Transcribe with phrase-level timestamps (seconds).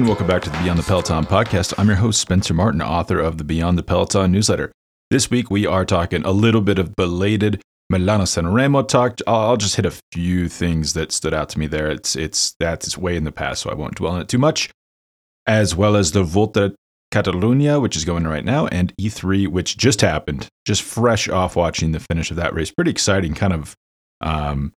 [0.00, 1.74] And welcome back to the Beyond the Peloton podcast.
[1.76, 4.72] I'm your host, Spencer Martin, author of the Beyond the Peloton newsletter.
[5.10, 7.60] This week, we are talking a little bit of belated
[7.90, 9.18] Milano Sanremo talk.
[9.26, 11.90] I'll just hit a few things that stood out to me there.
[11.90, 14.70] It's it's that's way in the past, so I won't dwell on it too much.
[15.46, 16.74] As well as the Volta
[17.12, 21.92] Catalunya, which is going right now, and E3, which just happened, just fresh off watching
[21.92, 22.70] the finish of that race.
[22.70, 23.74] Pretty exciting, kind of
[24.22, 24.72] um,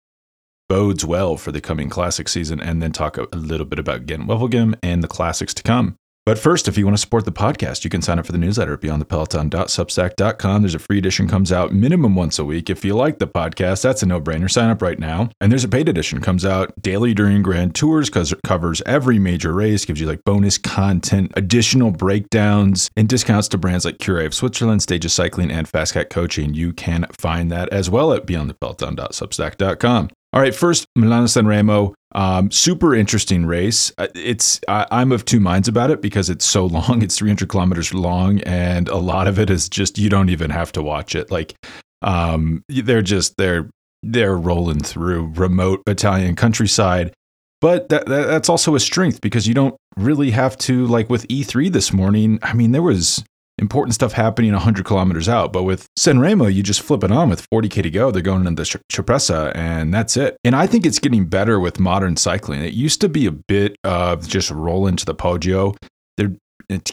[0.69, 4.27] bodes well for the coming classic season, and then talk a, little bit about Gent
[4.27, 5.95] Wevelgem and the classics to come.
[6.25, 8.37] But first, if you want to support the podcast, you can sign up for the
[8.37, 10.61] newsletter at beyondthepeloton.substack.com.
[10.61, 12.69] There's a free edition comes out minimum once a week.
[12.69, 14.49] If you like the podcast, that's a no-brainer.
[14.49, 15.31] Sign up right now.
[15.41, 19.19] And there's a paid edition comes out daily during Grand Tours because it covers every
[19.19, 24.21] major race, gives you like bonus content, additional breakdowns, and discounts to brands like Cure
[24.21, 26.53] of Switzerland, Stages Cycling, and Fastcat Coaching.
[26.53, 30.09] You can find that as well at beyondthepeloton.substack.com.
[30.33, 31.93] All right, first Milano Sanremo.
[32.15, 33.91] Um, super interesting race.
[33.99, 37.03] Uh, it's I, I'm of two minds about it because it's so long.
[37.03, 40.71] It's 300 kilometers long, and a lot of it is just you don't even have
[40.71, 41.29] to watch it.
[41.29, 41.55] Like
[42.01, 43.69] um, they're just they're
[44.01, 47.13] they're rolling through remote Italian countryside.
[47.61, 51.25] But that, that, that's also a strength because you don't really have to like with
[51.29, 52.39] E3 this morning.
[52.41, 53.23] I mean, there was
[53.57, 55.53] important stuff happening 100 kilometers out.
[55.53, 58.11] But with Sanremo, you just flip it on with 40K to go.
[58.11, 60.37] They're going into the Cipressa, and that's it.
[60.43, 62.61] And I think it's getting better with modern cycling.
[62.61, 65.75] It used to be a bit of just roll into the Poggio.
[66.17, 66.33] There,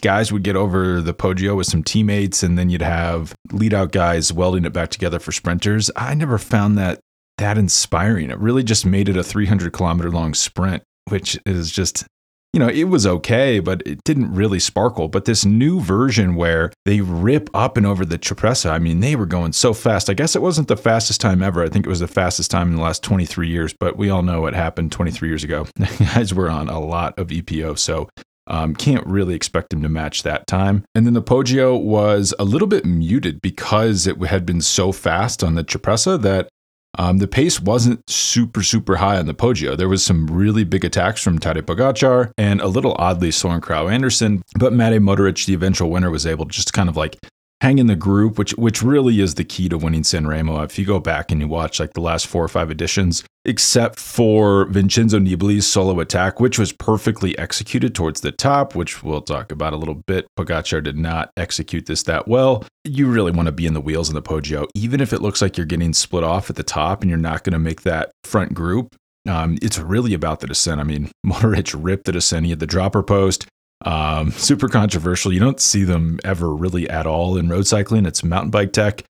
[0.01, 3.91] guys would get over the Poggio with some teammates, and then you'd have lead out
[3.91, 5.89] guys welding it back together for sprinters.
[5.95, 6.99] I never found that
[7.37, 8.29] that inspiring.
[8.29, 12.05] It really just made it a 300 kilometer long sprint, which is just
[12.53, 15.07] you know, it was okay, but it didn't really sparkle.
[15.07, 19.15] But this new version where they rip up and over the Cipressa, I mean, they
[19.15, 20.09] were going so fast.
[20.09, 21.63] I guess it wasn't the fastest time ever.
[21.63, 24.21] I think it was the fastest time in the last 23 years, but we all
[24.21, 25.65] know what happened 23 years ago.
[26.13, 28.09] guys were on a lot of EPO, so
[28.47, 30.83] um, can't really expect them to match that time.
[30.93, 35.41] And then the Poggio was a little bit muted because it had been so fast
[35.41, 36.49] on the Cipressa that
[36.97, 39.77] um, the pace wasn't super, super high on the Poggio.
[39.77, 43.91] There was some really big attacks from Tadej Pogacar and a little oddly Soren Kragh
[43.91, 47.17] Andersen, but Matej Mohoric, the eventual winner, was able to just kind of like
[47.61, 50.63] hang in the group, which which really is the key to winning Sanremo.
[50.65, 53.99] If you go back and you watch like the last four or five editions, except
[53.99, 59.51] for Vincenzo Nibali's solo attack, which was perfectly executed towards the top, which we'll talk
[59.51, 60.25] about a little bit.
[60.37, 62.65] Pogacar did not execute this that well.
[62.83, 65.41] You really want to be in the wheels in the Poggio, even if it looks
[65.41, 68.11] like you're getting split off at the top and you're not going to make that
[68.23, 68.95] front group.
[69.29, 70.81] Um, it's really about the descent.
[70.81, 72.45] I mean, Mohoric ripped the descent.
[72.45, 73.45] He had the dropper post.
[73.83, 75.33] Um, super controversial.
[75.33, 78.05] You don't see them ever really at all in road cycling.
[78.05, 79.03] It's mountain bike tech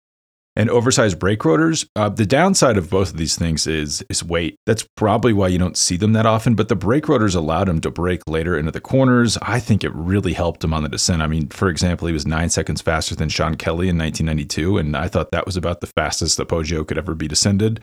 [0.56, 1.86] and oversized brake rotors.
[1.94, 4.56] Uh, the downside of both of these things is is weight.
[4.66, 6.54] That's probably why you don't see them that often.
[6.54, 9.38] But the brake rotors allowed him to brake later into the corners.
[9.42, 11.22] I think it really helped him on the descent.
[11.22, 14.96] I mean, for example, he was nine seconds faster than Sean Kelly in 1992, and
[14.96, 17.80] I thought that was about the fastest the Poggio could ever be descended.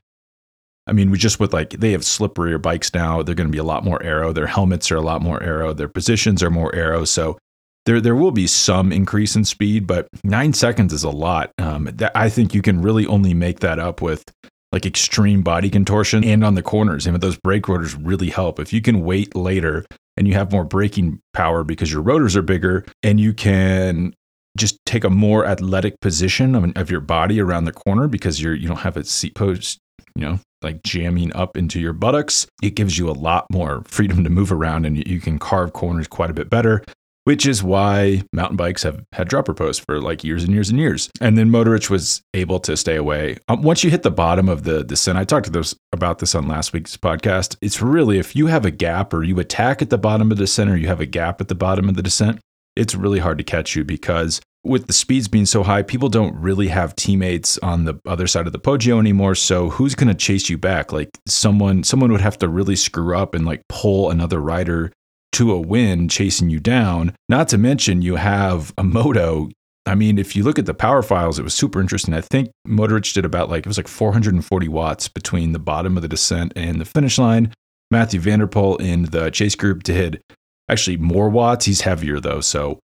[0.87, 3.21] I mean, we just with like they have slipperier bikes now.
[3.21, 4.31] They're going to be a lot more aero.
[4.31, 5.73] Their helmets are a lot more aero.
[5.73, 7.05] Their positions are more aero.
[7.05, 7.37] So
[7.85, 11.51] there there will be some increase in speed, but nine seconds is a lot.
[11.57, 14.23] Um, that, I think you can really only make that up with
[14.71, 17.07] like extreme body contortion and on the corners.
[17.07, 18.59] And those brake rotors really help.
[18.59, 19.85] If you can wait later
[20.17, 24.13] and you have more braking power because your rotors are bigger and you can
[24.57, 28.55] just take a more athletic position of, of your body around the corner because you're
[28.55, 29.79] you don't have a seat post
[30.15, 32.47] you know like jamming up into your buttocks.
[32.61, 36.07] It gives you a lot more freedom to move around and you can carve corners
[36.07, 36.83] quite a bit better,
[37.25, 40.79] which is why mountain bikes have had dropper posts for like years and years and
[40.79, 41.09] years.
[41.21, 43.37] And then Mohoric was able to stay away.
[43.47, 46.35] Um, once you hit the bottom of the descent, I talked to those about this
[46.35, 47.55] on last week's podcast.
[47.61, 50.43] It's really if you have a gap or you attack at the bottom of the
[50.43, 52.39] descent or you have a gap at the bottom of the descent,
[52.77, 56.35] it's really hard to catch you because with the speeds being so high, people don't
[56.35, 59.35] really have teammates on the other side of the Poggio anymore.
[59.35, 60.91] So who's going to chase you back?
[60.91, 64.91] Like someone, someone would have to really screw up and like pull another rider
[65.33, 67.15] to a win, chasing you down.
[67.29, 69.49] Not to mention you have a moto.
[69.85, 72.13] I mean, if you look at the power files, it was super interesting.
[72.13, 76.01] I think Mohoric did about like it was like 440 watts between the bottom of
[76.01, 77.53] the descent and the finish line.
[77.89, 80.21] Matthew van der Poel in the chase group did
[80.69, 81.65] actually more watts.
[81.65, 82.79] He's heavier though, so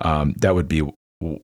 [0.00, 0.82] um, that would be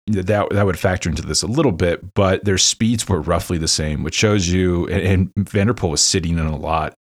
[0.07, 3.69] that that would factor into this a little bit, but their speeds were roughly the
[3.69, 4.87] same, which shows you.
[4.89, 6.95] And, and van der Poel was sitting in a lot,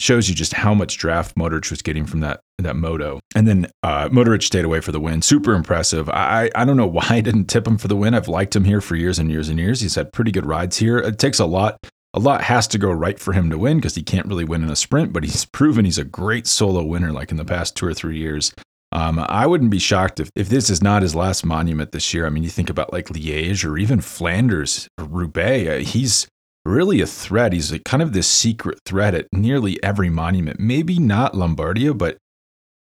[0.00, 3.20] shows you just how much draft Mohoric was getting from that that moto.
[3.34, 5.22] And then uh, Mohoric stayed away for the win.
[5.22, 6.08] Super impressive.
[6.10, 8.14] I I don't know why I didn't tip him for the win.
[8.14, 9.80] I've liked him here for years and years and years.
[9.80, 10.98] He's had pretty good rides here.
[10.98, 11.78] It takes a lot.
[12.16, 14.62] A lot has to go right for him to win because he can't really win
[14.62, 17.76] in a sprint, but he's proven he's a great solo winner like in the past
[17.76, 18.54] two or three years.
[18.90, 22.24] Um, I wouldn't be shocked if, if this is not his last monument this year.
[22.24, 25.68] I mean, you think about like Liège or even Flanders, Roubaix.
[25.68, 26.26] Uh, he's
[26.64, 27.52] really a threat.
[27.52, 30.58] He's like kind of this secret threat at nearly every monument.
[30.58, 32.16] Maybe not Lombardia, but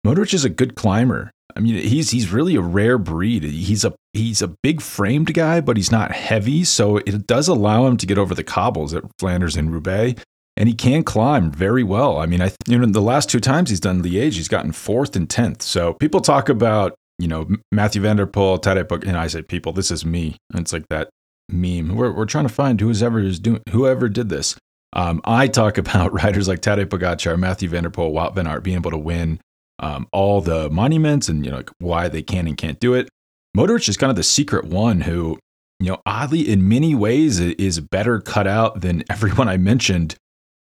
[0.07, 1.33] Mohoric is a good climber.
[1.57, 3.43] I mean, he's he's really a rare breed.
[3.43, 7.87] He's a he's a big framed guy, but he's not heavy, so it does allow
[7.87, 10.23] him to get over the cobbles at Flanders and Roubaix.
[10.59, 12.19] And he can climb very well.
[12.19, 15.17] I mean, I you know the last two times he's done Liège, he's gotten fourth
[15.17, 15.63] and tenth.
[15.63, 19.73] So people talk about you know Mathieu van der Poel, Tadej, and I say people,
[19.73, 20.37] this is me.
[20.53, 21.09] And it's like that
[21.49, 21.97] meme.
[21.97, 24.57] We're we're trying to find who's ever is doing whoever did this.
[24.93, 28.63] Um, I talk about riders like Tadej Pogacar, Mathieu van der Poel, Wout van Aert
[28.63, 29.41] being able to win
[29.79, 33.09] um, all the monuments and you know why they can and can't do it.
[33.57, 35.39] Mohoric is kind of the secret one who,
[35.81, 40.17] you know, oddly in many ways is better cut out than everyone I mentioned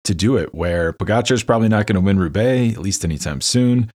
[0.05, 0.55] to do it.
[0.55, 3.91] Where Pogacar is probably not going to win Roubaix at least anytime soon,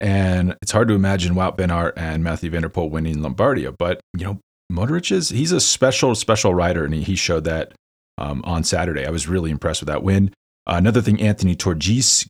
[0.00, 3.74] and it's hard to imagine Wout van Aert and Matthew van der Poel winning Lombardia.
[3.76, 4.40] But you know,
[4.72, 7.72] Mohoric is he's a special special rider, and he, he showed that
[8.18, 9.06] um, on Saturday.
[9.06, 10.32] I was really impressed with that win.
[10.66, 12.26] Uh, another thing, Anthony Turgis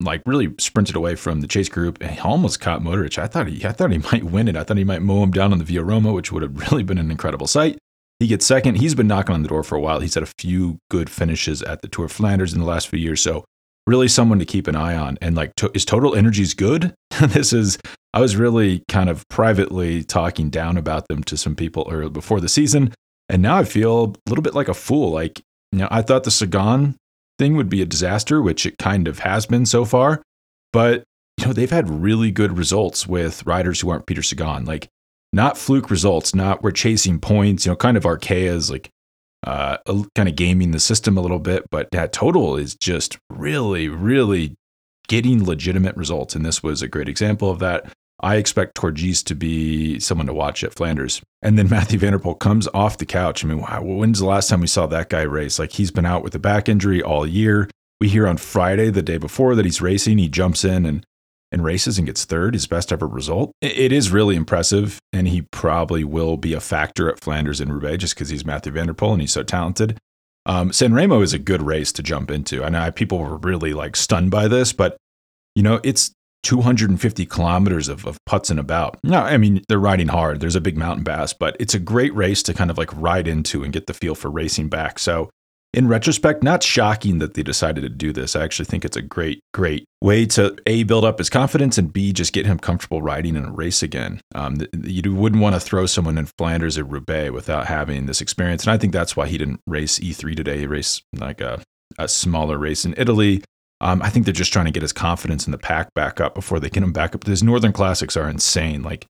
[0.00, 3.18] like really sprinted away from the chase group and he almost caught Mohoric.
[3.18, 4.56] I thought he I thought he might win it.
[4.56, 6.82] I thought he might mow him down on the Via Roma, which would have really
[6.82, 7.78] been an incredible sight.
[8.18, 8.76] He gets second.
[8.76, 9.98] He's been knocking on the door for a while.
[10.00, 12.98] He's had a few good finishes at the Tour of Flanders in the last few
[12.98, 13.20] years.
[13.20, 13.44] So
[13.86, 15.18] really someone to keep an eye on.
[15.20, 16.94] And like, to, is Total is good?
[17.20, 17.78] this is,
[18.14, 22.40] I was really kind of privately talking down about them to some people early before
[22.40, 22.94] the season.
[23.28, 25.10] And now I feel a little bit like a fool.
[25.10, 25.40] Like,
[25.72, 26.96] you know, I thought the Sagan
[27.38, 30.22] thing would be a disaster, which it kind of has been so far.
[30.72, 31.04] But,
[31.38, 34.64] you know, they've had really good results with riders who aren't Peter Sagan.
[34.64, 34.88] Like,
[35.32, 38.90] not fluke results, not we're chasing points, you know, kind of Arkea's like
[39.46, 39.78] uh,
[40.14, 44.54] kind of gaming the system a little bit, but that total is just really, really
[45.08, 46.34] getting legitimate results.
[46.34, 47.86] And this was a great example of that.
[48.22, 51.20] I expect Turgis to be someone to watch at Flanders.
[51.42, 53.44] And then Matthew van der Poel comes off the couch.
[53.44, 55.58] I mean, when's the last time we saw that guy race?
[55.58, 57.68] Like he's been out with a back injury all year.
[58.00, 60.18] We hear on Friday, the day before, that he's racing.
[60.18, 61.04] He jumps in and
[61.52, 63.52] and races and gets third, his best ever result.
[63.60, 68.00] It is really impressive, and he probably will be a factor at Flanders and Roubaix
[68.00, 69.98] just because he's Matthew van der Poel and he's so talented.
[70.46, 72.64] Um, San Remo is a good race to jump into.
[72.64, 74.96] I know people were really like stunned by this, but
[75.54, 78.98] you know it's 250 kilometers of, of putzing about.
[79.04, 80.40] No, I mean, they're riding hard.
[80.40, 83.28] There's a big mountain bass, but it's a great race to kind of like ride
[83.28, 84.98] into and get the feel for racing back.
[84.98, 85.30] So,
[85.74, 88.36] in retrospect, not shocking that they decided to do this.
[88.36, 91.90] I actually think it's a great, great way to A, build up his confidence and
[91.90, 94.20] B, just get him comfortable riding in a race again.
[94.34, 98.64] Um, you wouldn't want to throw someone in Flanders or Roubaix without having this experience.
[98.64, 100.58] And I think that's why he didn't race E3 today.
[100.58, 101.62] He raced like a,
[101.98, 103.42] a smaller race in Italy.
[103.82, 106.34] Um, I think they're just trying to get his confidence in the pack back up
[106.34, 107.24] before they get him back up.
[107.24, 109.06] These Northern Classics are insane, like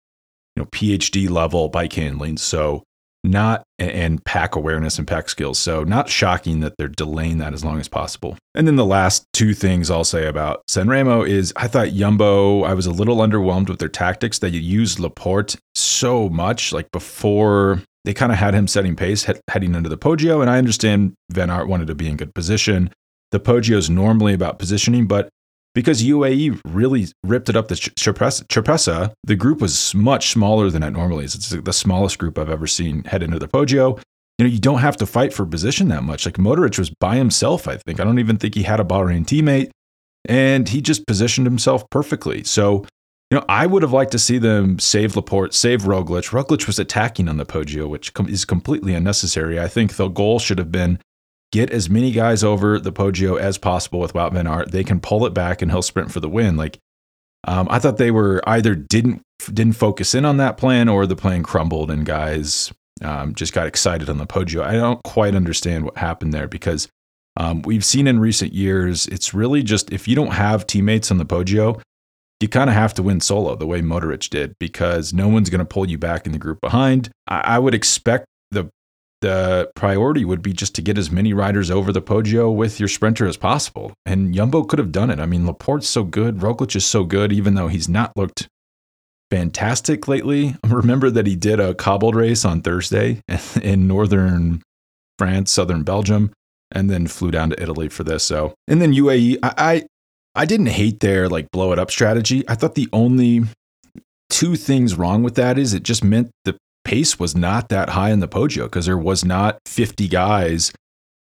[0.56, 2.38] you know PhD level bike handling.
[2.38, 2.82] So
[3.24, 5.58] not and pack awareness and pack skills.
[5.58, 8.36] So not shocking that they're delaying that as long as possible.
[8.54, 12.74] And then the last two things I'll say about Sanremo is I thought Jumbo, I
[12.74, 14.38] was a little underwhelmed with their tactics.
[14.38, 19.74] They used Laporte so much, like before they kind of had him setting pace heading
[19.74, 20.40] into the Poggio.
[20.40, 22.90] And I understand Van Aert wanted to be in good position.
[23.32, 25.28] The Poggio is normally about positioning, but
[25.74, 30.90] because UAE really ripped it up the Cipressa, the group was much smaller than it
[30.90, 31.34] normally is.
[31.34, 33.98] It's the smallest group I've ever seen head into the Poggio.
[34.38, 36.26] You know, you don't have to fight for position that much.
[36.26, 38.00] Like Mohoric was by himself, I think.
[38.00, 39.70] I don't even think he had a Bahrain teammate,
[40.26, 42.44] and he just positioned himself perfectly.
[42.44, 42.84] So,
[43.30, 46.32] you know, I would have liked to see them save Laporte, save Roglic.
[46.32, 49.58] Roglic was attacking on the Poggio, which is completely unnecessary.
[49.58, 50.98] I think the goal should have been
[51.52, 54.72] get as many guys over the Poggio as possible with Wout Van Aert.
[54.72, 56.56] They can pull it back and he'll sprint for the win.
[56.56, 56.78] Like
[57.44, 61.16] um, I thought they were either didn't didn't focus in on that plan or the
[61.16, 64.62] plan crumbled and guys um, just got excited on the Poggio.
[64.62, 66.88] I don't quite understand what happened there because
[67.36, 71.18] um, we've seen in recent years it's really just if you don't have teammates on
[71.18, 71.80] the Poggio,
[72.40, 75.60] you kind of have to win solo the way Mohoric did because no one's going
[75.60, 77.10] to pull you back in the group behind.
[77.26, 78.70] I, I would expect the
[79.22, 82.88] the priority would be just to get as many riders over the Poggio with your
[82.88, 83.94] sprinter as possible.
[84.04, 85.18] And Jumbo could have done it.
[85.18, 88.48] I mean, Laporte's so good, Roglic is so good, even though he's not looked
[89.30, 90.56] fantastic lately.
[90.66, 93.22] Remember that he did a cobbled race on Thursday
[93.62, 94.60] in northern
[95.18, 96.32] France, southern Belgium,
[96.72, 98.24] and then flew down to Italy for this.
[98.24, 99.86] So, and then UAE, I, I,
[100.34, 102.42] I didn't hate their like blow it up strategy.
[102.48, 103.44] I thought the only
[104.30, 108.10] two things wrong with that is it just meant the pace was not that high
[108.10, 110.72] in the Poggio because there was not 50 guys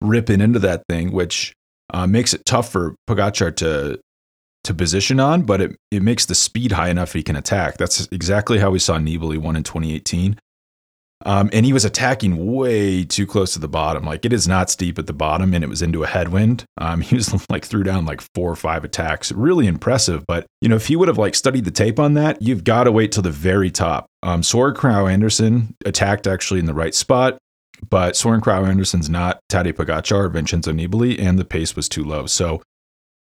[0.00, 1.52] ripping into that thing, which
[1.92, 4.00] uh, makes it tough for Pogacar to
[4.64, 7.78] to position on, but it, it makes the speed high enough he can attack.
[7.78, 10.38] That's exactly how we saw Nibali won in 2018.
[11.26, 14.04] Um, and he was attacking way too close to the bottom.
[14.04, 16.64] Like it is not steep at the bottom, and it was into a headwind.
[16.78, 19.30] Um, he was like threw down like four or five attacks.
[19.32, 20.24] Really impressive.
[20.26, 22.84] But you know, if he would have like studied the tape on that, you've got
[22.84, 24.06] to wait till the very top.
[24.22, 27.38] Um, Soren Kragh Andersen attacked actually in the right spot,
[27.88, 32.04] but Soren Kragh Andersen's not Tadej Pogacar or Vincenzo Nibali, and the pace was too
[32.04, 32.26] low.
[32.26, 32.62] So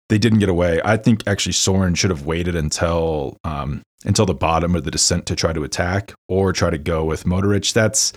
[0.10, 0.80] they didn't get away.
[0.86, 5.26] I think actually Soren should have waited until um, until the bottom of the descent
[5.26, 7.74] to try to attack or try to go with Mohoric.
[7.74, 8.14] That's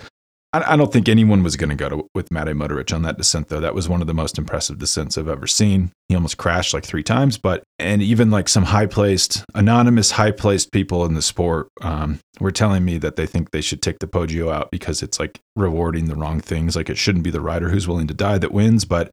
[0.51, 3.49] I, I don't think anyone was going to go with Matej Mohoric on that descent
[3.49, 3.59] though.
[3.59, 5.91] That was one of the most impressive descents I've ever seen.
[6.07, 10.31] He almost crashed like three times, but and even like some high placed anonymous high
[10.31, 13.99] placed people in the sport um, were telling me that they think they should take
[13.99, 16.75] the Poggio out because it's like rewarding the wrong things.
[16.75, 19.11] Like it shouldn't be the rider who's willing to die that wins, but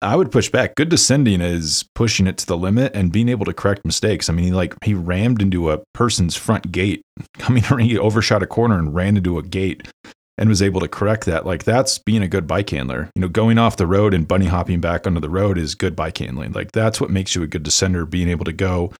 [0.00, 0.76] I would push back.
[0.76, 4.30] Good descending is pushing it to the limit and being able to correct mistakes.
[4.30, 7.02] I mean, he like he rammed into a person's front gate,
[7.38, 9.88] coming around, he overshot a corner and ran into a gate
[10.38, 11.44] and was able to correct that.
[11.44, 13.10] Like that's being a good bike handler.
[13.14, 15.96] You know, going off the road and bunny hopping back onto the road is good
[15.96, 16.52] bike handling.
[16.52, 18.92] Like that's what makes you a good descender, being able to go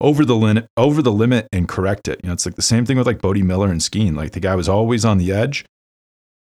[0.00, 2.20] over the limit over the limit and correct it.
[2.22, 4.14] You know, it's like the same thing with like Bode Miller and skiing.
[4.14, 5.64] Like the guy was always on the edge,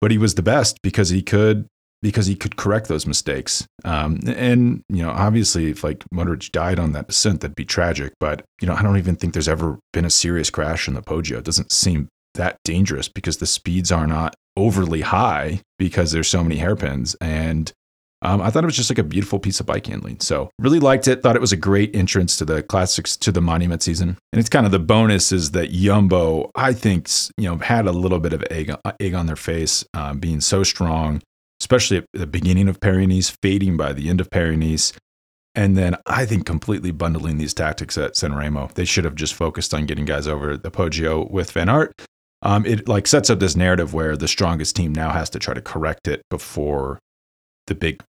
[0.01, 1.67] but he was the best because he could
[2.01, 3.67] because he could correct those mistakes.
[3.85, 8.13] Um, and you know, obviously, if like Mohoric died on that descent, that'd be tragic.
[8.21, 11.03] But you know, I don't even think there's ever been a serious crash in the
[11.03, 11.39] Poggio.
[11.39, 16.43] It doesn't seem that dangerous because the speeds are not overly high because there's so
[16.43, 17.15] many hairpins.
[17.21, 17.73] And
[18.23, 20.19] um, I thought it was just like a beautiful piece of bike handling.
[20.21, 21.23] So really liked it.
[21.23, 24.19] Thought it was a great entrance to the classics to the monument season.
[24.33, 27.93] And it's kind of the bonus is that Jumbo, I think, you know, had a
[27.93, 31.23] little bit of egg, egg on their face, um, being so strong
[31.61, 34.93] especially at the beginning of Paris fading by the end of Paris
[35.55, 38.71] And then I think completely bundling these tactics at San Remo.
[38.75, 41.93] They should have just focused on getting guys over the Poggio with Van Aert.
[42.43, 45.55] Um, it like sets up this narrative where the strongest team now has to try
[45.55, 46.99] to correct it before
[47.67, 48.03] the big,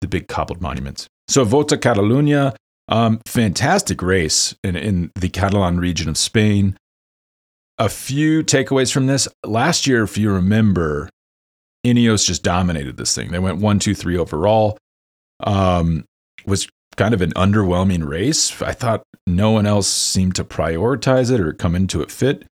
[0.00, 1.06] the big cobbled monuments.
[1.28, 2.56] So Volta Catalunya,
[2.88, 6.76] um, fantastic race in, in the Catalan region of Spain.
[7.78, 9.28] A few takeaways from this.
[9.44, 11.08] Last year, if you remember,
[11.86, 13.30] Ineos just dominated this thing.
[13.30, 14.76] They went one, two, three overall.
[15.40, 16.04] Um,
[16.44, 18.60] was kind of an underwhelming race.
[18.60, 22.44] I thought no one else seemed to prioritize it or come into it fit.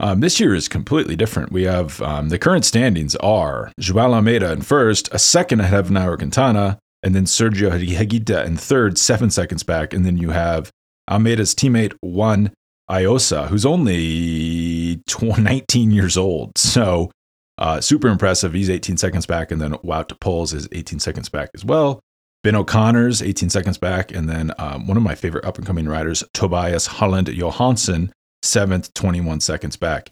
[0.00, 1.52] Um, this year is completely different.
[1.52, 5.90] We have um, the current standings are Joao Almeida in first, a second ahead of
[5.90, 9.92] Nairo Quintana, and then Sergio Higuita in third, seven seconds back.
[9.92, 10.70] And then you have
[11.10, 12.52] Almeida's teammate Juan
[12.90, 16.58] Ayuso, who's only 19 years old.
[16.58, 17.10] So
[17.58, 18.52] uh, super impressive.
[18.52, 22.00] He's 18 seconds back, and then Wout Poels is 18 seconds back as well.
[22.42, 25.88] Ben O'Connor's 18 seconds back, and then um, one of my favorite up and coming
[25.88, 28.10] riders, Tobias Halland Johannessen,
[28.44, 30.10] seventh, 21 seconds back.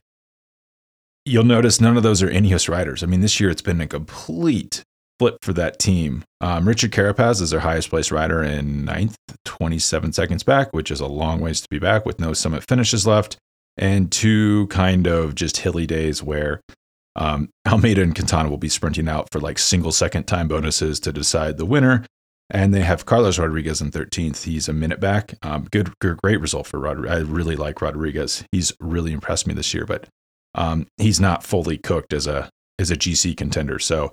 [1.24, 3.02] You'll notice none of those are Ineos riders.
[3.02, 4.82] I mean, this year it's been a complete
[5.18, 6.24] flip for that team.
[6.40, 11.00] Um, Richard Carapaz is their highest placed rider in ninth, 27 seconds back, which is
[11.00, 13.36] a long ways to be back with no summit finishes left,
[13.76, 16.60] and two kind of just hilly days where
[17.14, 21.12] um, Almeida and Quintana will be sprinting out for like single second time bonuses to
[21.12, 22.04] decide the winner.
[22.50, 24.44] And they have Carlos Rodriguez in 13th.
[24.44, 25.34] He's a minute back.
[25.42, 27.10] Um, good, good, great result for Rodriguez.
[27.10, 28.44] I really like Rodriguez.
[28.52, 30.06] He's really impressed me this year, but
[30.54, 33.78] um, he's not fully cooked as a as a GC contender.
[33.78, 34.12] So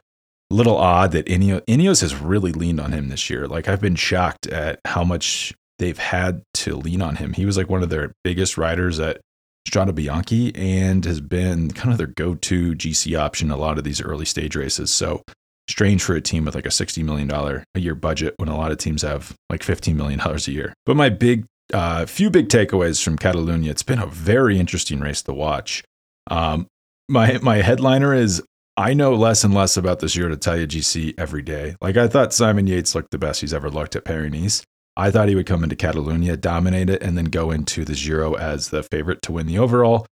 [0.52, 3.48] little odd that Ineos, has really leaned on him this year.
[3.48, 7.34] Like I've been shocked at how much they've had to lean on him.
[7.34, 9.22] He was like one of their biggest riders at
[9.68, 13.84] Strade Bianche and has been kind of their go to GC option a lot of
[13.84, 14.92] these early stage races.
[14.92, 15.22] So
[15.70, 18.72] strange for a team with like a $60 million a year budget when a lot
[18.72, 20.74] of teams have like $15 million a year.
[20.86, 25.22] But my big, uh, few big takeaways from Catalunya, it's been a very interesting race
[25.24, 25.84] to watch.
[26.30, 26.68] Um,
[27.08, 28.42] my, my headliner is
[28.78, 31.76] I know less and less about this the Giro d'Italia GC every day.
[31.82, 34.64] Like I thought Simon Yates looked the best he's ever looked at Paris
[34.96, 38.34] I thought he would come into Catalunya, dominate it, and then go into the Giro
[38.34, 40.06] as the favorite to win the overall.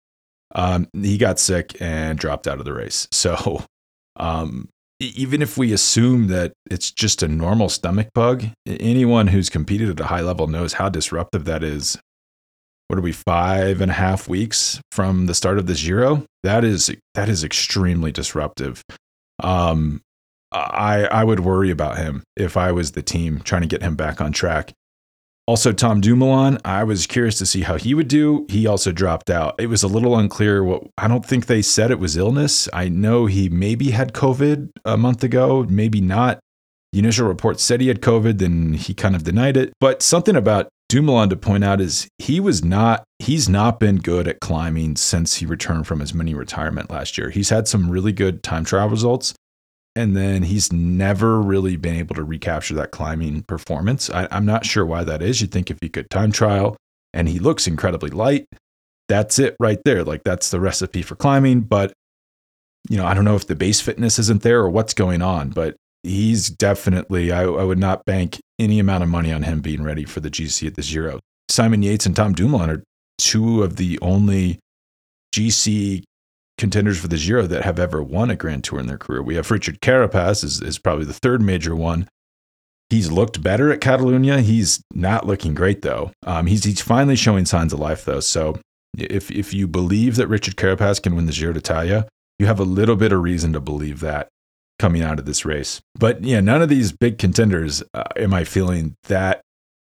[0.54, 3.08] Um, he got sick and dropped out of the race.
[3.14, 3.64] So,
[4.16, 4.68] um,
[5.00, 10.00] even if we assume that it's just a normal stomach bug, anyone who's competed at
[10.00, 11.98] a high level knows how disruptive that is.
[12.88, 16.24] What are we five and a half weeks from the start of the Giro?
[16.42, 18.84] That is that is extremely disruptive.
[19.42, 20.02] Um,
[20.52, 23.96] I I would worry about him if I was the team trying to get him
[23.96, 24.72] back on track.
[25.46, 28.46] Also, Tom Dumoulin, I was curious to see how he would do.
[28.48, 29.54] He also dropped out.
[29.58, 32.66] It was a little unclear what I don't think they said it was illness.
[32.72, 36.38] I know he maybe had COVID a month ago, maybe not.
[36.94, 39.74] The initial report said he had COVID, then he kind of denied it.
[39.80, 44.28] But something about Dumoulin to point out is he was not he's not been good
[44.28, 47.30] at climbing since he returned from his mini retirement last year.
[47.30, 49.34] He's had some really good time trial results,
[49.96, 54.10] and then he's never really been able to recapture that climbing performance.
[54.10, 55.40] I, am not sure why that is.
[55.40, 56.76] You'd think if he could time trial
[57.12, 58.46] and he looks incredibly light,
[59.08, 60.02] that's it right there.
[60.02, 61.60] Like that's the recipe for climbing.
[61.60, 61.92] But
[62.88, 65.50] you know, I don't know if the base fitness isn't there or what's going on,
[65.50, 69.82] but he's definitely, I, I would not bank any amount of money on him being
[69.82, 71.20] ready for the GC at the Giro.
[71.48, 72.82] Simon Yates and Tom Dumoulin are
[73.18, 74.58] two of the only
[75.34, 76.04] GC
[76.58, 79.22] contenders for the Giro that have ever won a Grand Tour in their career.
[79.22, 82.08] We have Richard Carapaz is, is probably the third major one.
[82.90, 84.40] He's looked better at Catalunya.
[84.40, 86.12] He's not looking great though.
[86.24, 88.20] Um, he's he's finally showing signs of life though.
[88.20, 88.58] So
[88.96, 92.06] if if you believe that Richard Carapaz can win the Giro d'Italia,
[92.38, 94.28] you have a little bit of reason to believe that
[94.78, 95.80] coming out of this race.
[95.94, 99.40] But yeah, none of these big contenders uh, am I feeling that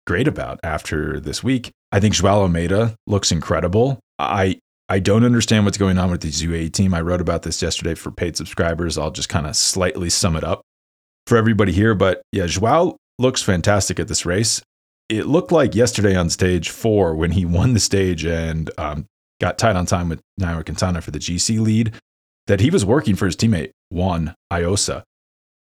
[0.07, 1.73] great about after this week.
[1.91, 3.99] I think Joao Almeida looks incredible.
[4.19, 4.61] I
[4.95, 6.95] I don't understand what's going on with the UAE team.
[6.95, 8.97] I wrote about this yesterday for paid subscribers.
[8.97, 10.61] I'll just kind of slightly sum it up
[11.27, 11.97] for everybody here.
[11.97, 14.63] But yeah, Joao looks fantastic at this race.
[15.09, 19.07] It looked like yesterday on stage four when he won the stage and um,
[19.41, 21.93] got tied on time with Nairo Quintana for the GC lead
[22.47, 25.03] that he was working for his teammate Juan Ayuso.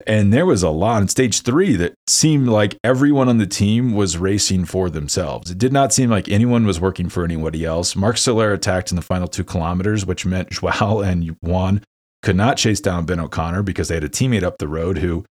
[0.07, 3.95] And there was a lot in stage three that seemed like everyone on the team
[3.95, 5.51] was racing for themselves.
[5.51, 7.95] It did not seem like anyone was working for anybody else.
[7.95, 11.83] Marc Soler attacked in the final two kilometers, which meant Joao and Juan
[12.23, 15.25] could not chase down Ben O'Connor because they had a teammate up the road who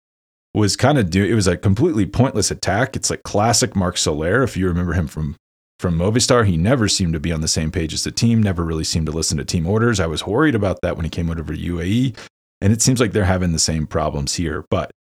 [0.54, 2.94] was kind of do it was a completely pointless attack.
[2.94, 4.42] It's like classic Marc Soler.
[4.42, 5.36] If you remember him from
[5.80, 8.62] from Movistar, he never seemed to be on the same page as the team, never
[8.64, 9.98] really seemed to listen to team orders.
[9.98, 12.16] I was worried about that when he came over to UAE.
[12.62, 14.64] And it seems like they're having the same problems here.
[14.70, 14.92] But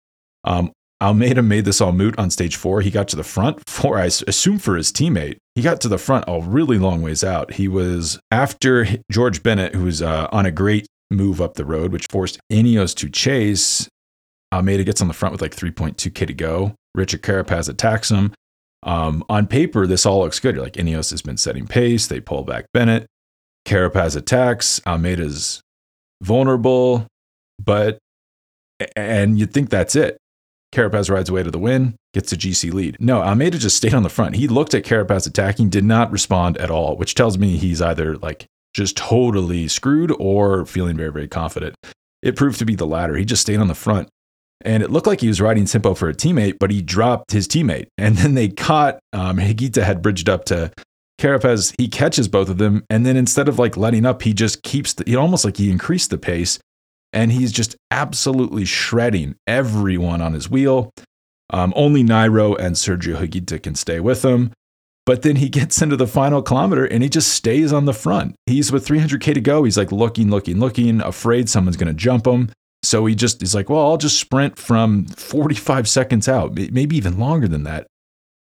[0.43, 0.71] um,
[1.01, 2.81] Almeida made this all moot on stage four.
[2.81, 5.37] He got to the front for, I assume, for his teammate.
[5.55, 7.53] He got to the front a really long ways out.
[7.53, 11.91] He was after George Bennett, who was uh, on a great move up the road,
[11.91, 13.87] which forced Ineos to chase.
[14.53, 16.75] Almeida gets on the front with like 3.2K to go.
[16.95, 18.33] Richard Carapaz attacks him.
[18.83, 20.55] Um, on paper, this all looks good.
[20.55, 22.07] You're like Ineos has been setting pace.
[22.07, 23.05] They pull back Bennett.
[23.65, 24.81] Carapaz attacks.
[24.87, 25.61] Almeida's
[26.21, 27.05] vulnerable.
[27.63, 27.97] But,
[28.95, 30.17] and you'd think that's it.
[30.73, 32.95] Carapaz rides away to the win, gets a GC lead.
[32.99, 34.35] No, Almeida just stayed on the front.
[34.35, 38.17] He looked at Carapaz attacking, did not respond at all, which tells me he's either
[38.17, 41.75] like just totally screwed or feeling very, very confident.
[42.21, 43.15] It proved to be the latter.
[43.15, 44.07] He just stayed on the front.
[44.63, 47.47] And it looked like he was riding tempo for a teammate, but he dropped his
[47.47, 47.87] teammate.
[47.97, 50.71] And then they caught, um, Higuita had bridged up to
[51.19, 51.73] Carapaz.
[51.77, 52.85] He catches both of them.
[52.89, 56.11] And then instead of like letting up, he just keeps the, almost like he increased
[56.11, 56.59] the pace
[57.13, 60.91] and he's just absolutely shredding everyone on his wheel.
[61.49, 64.53] Um, only Nairo and Sergio Higuita can stay with him.
[65.05, 68.35] But then he gets into the final kilometer and he just stays on the front.
[68.45, 69.63] He's with 300K to go.
[69.63, 72.49] He's like looking, looking, looking, afraid someone's going to jump him.
[72.83, 77.19] So he just is like, well, I'll just sprint from 45 seconds out, maybe even
[77.19, 77.85] longer than that.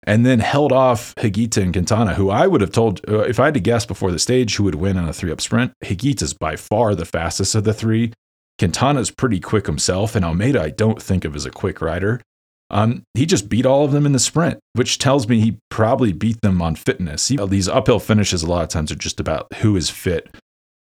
[0.03, 3.45] And then held off Higuita and Quintana, who I would have told, uh, if I
[3.45, 6.33] had to guess before the stage who would win on a three up sprint, Higuita's
[6.33, 8.13] by far the fastest of the three.
[8.59, 12.21] Quintana's pretty quick himself, and Almeida I don't think of as a quick rider.
[12.69, 16.11] Um, he just beat all of them in the sprint, which tells me he probably
[16.11, 17.27] beat them on fitness.
[17.27, 20.35] These uphill finishes a lot of times are just about who is fit,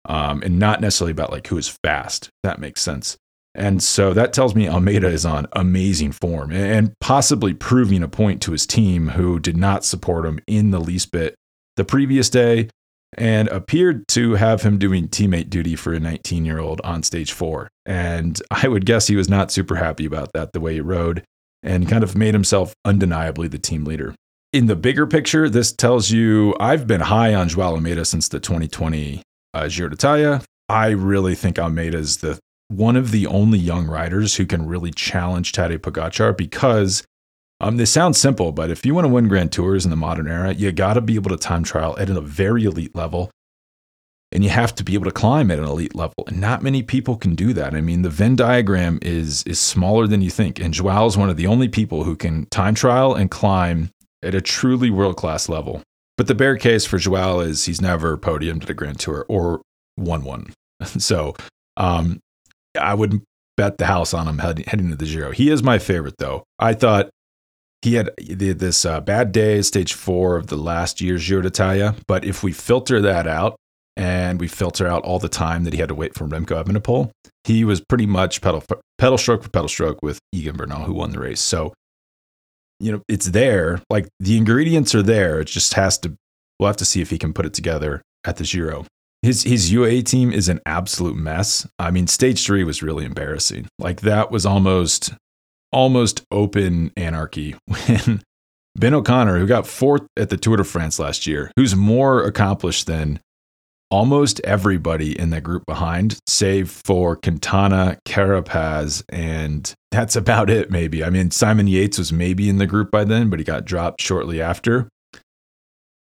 [0.05, 2.29] um, and not necessarily about like who is fast.
[2.43, 3.17] that makes sense.
[3.53, 8.41] And so that tells me Almeida is on amazing form and possibly proving a point
[8.41, 11.35] to his team who did not support him in the least bit
[11.77, 12.69] the previous day
[13.15, 17.31] and appeared to have him doing teammate duty for a 19 year old on stage
[17.31, 17.69] four.
[17.85, 21.23] And I would guess he was not super happy about that, the way he rode,
[21.63, 24.15] and kind of made himself undeniably the team leader.
[24.53, 28.39] In the bigger picture, this tells you I've been high on Joao Almeida since the
[28.39, 29.21] 2020
[29.53, 30.41] uh, Giro d'Italia.
[30.69, 34.91] I really think Almeida is the one of the only young riders who can really
[34.91, 37.03] challenge Tadej Pogacar because
[37.61, 40.27] um, this sounds simple, but if you want to win Grand Tours in the modern
[40.27, 43.31] era, you got to be able to time trial at a very elite level.
[44.31, 46.25] And you have to be able to climb at an elite level.
[46.27, 47.73] And not many people can do that.
[47.73, 50.59] I mean, the Venn diagram is, is smaller than you think.
[50.59, 53.91] And Joao is one of the only people who can time trial and climb
[54.21, 55.81] at a truly world class level.
[56.17, 59.61] But the bear case for Joao is he's never podiumed at a Grand Tour or
[59.97, 60.53] won one.
[60.97, 61.35] So
[61.77, 62.19] um,
[62.77, 63.21] I would
[63.55, 65.31] bet the house on him heading to the Giro.
[65.31, 66.43] He is my favorite, though.
[66.59, 67.09] I thought
[67.85, 71.95] he had this uh, bad day, stage four of the last year's Giro d'Italia.
[72.07, 73.55] But if we filter that out
[73.95, 77.11] and we filter out all the time that he had to wait for Remco Evenepoel,
[77.43, 78.63] he was pretty much pedal,
[78.97, 81.41] pedal stroke for pedal stroke with Egan Bernal, who won the race.
[81.41, 81.73] So
[82.79, 83.81] you know, it's there.
[83.89, 85.39] Like the ingredients are there.
[85.39, 86.15] It just has to.
[86.59, 88.85] We'll have to see if he can put it together at the Giro.
[89.21, 91.67] His his UAE team is an absolute mess.
[91.79, 93.67] I mean, stage three was really embarrassing.
[93.79, 95.13] Like that was almost
[95.75, 98.23] almost open anarchy when
[98.75, 102.87] Ben O'Connor, who got fourth at the Tour de France last year, who's more accomplished
[102.87, 103.19] than
[103.91, 111.03] almost everybody in that group behind, save for Quintana, Carapaz, and that's about it, maybe.
[111.03, 114.01] I mean, Simon Yates was maybe in the group by then, but he got dropped
[114.01, 114.89] shortly after.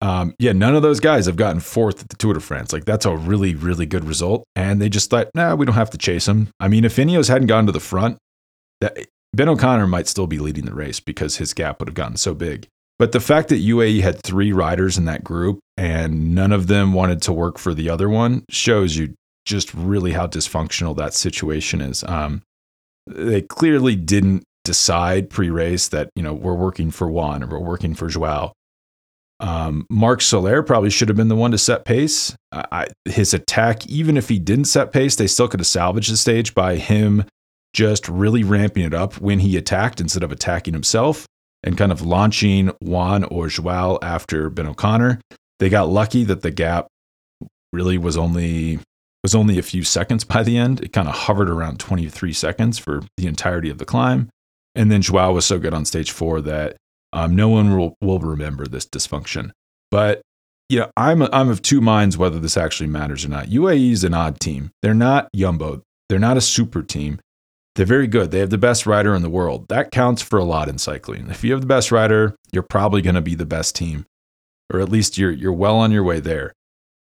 [0.01, 2.73] Um, yeah, none of those guys have gotten fourth at the Tour de France.
[2.73, 4.45] Like, that's a really, really good result.
[4.55, 6.49] And they just thought, nah, we don't have to chase him.
[6.61, 8.19] I mean, if Ineos hadn't gone to the front,
[8.81, 12.17] that Ben O'Connor might still be leading the race because his gap would have gotten
[12.17, 12.67] so big.
[12.99, 16.93] But the fact that UAE had three riders in that group and none of them
[16.93, 21.81] wanted to work for the other one shows you just really how dysfunctional that situation
[21.81, 22.05] is.
[22.05, 22.43] Um,
[23.07, 27.95] they clearly didn't decide pre-race that you know we're working for Juan or we're working
[27.95, 28.53] for Joao.
[29.41, 32.35] Um, Marc Soler probably should have been the one to set pace.
[32.53, 36.17] I, his attack, even if he didn't set pace, they still could have salvaged the
[36.17, 37.25] stage by him
[37.75, 41.27] just really ramping it up when he attacked instead of attacking himself
[41.63, 45.21] and kind of launching Juan or Joao after Ben O'Connor.
[45.59, 46.87] They got lucky that the gap
[47.73, 48.79] really was only
[49.23, 50.83] was only a few seconds by the end.
[50.83, 54.29] It kind of hovered around 23 seconds for the entirety of the climb.
[54.75, 56.77] And then Joao was so good on stage four that
[57.15, 59.51] um, no one will, will remember this dysfunction.
[59.91, 60.21] But
[60.69, 63.47] you know, I'm I'm of two minds whether this actually matters or not.
[63.47, 64.71] UAE is an odd team.
[64.83, 65.83] They're not Jumbo.
[66.09, 67.21] They're not a super team.
[67.75, 68.31] They're very good.
[68.31, 69.67] They have the best rider in the world.
[69.69, 71.29] That counts for a lot in cycling.
[71.29, 74.07] If you have the best rider, you're probably going to be the best team,
[74.73, 76.53] or at least you're you're well on your way there.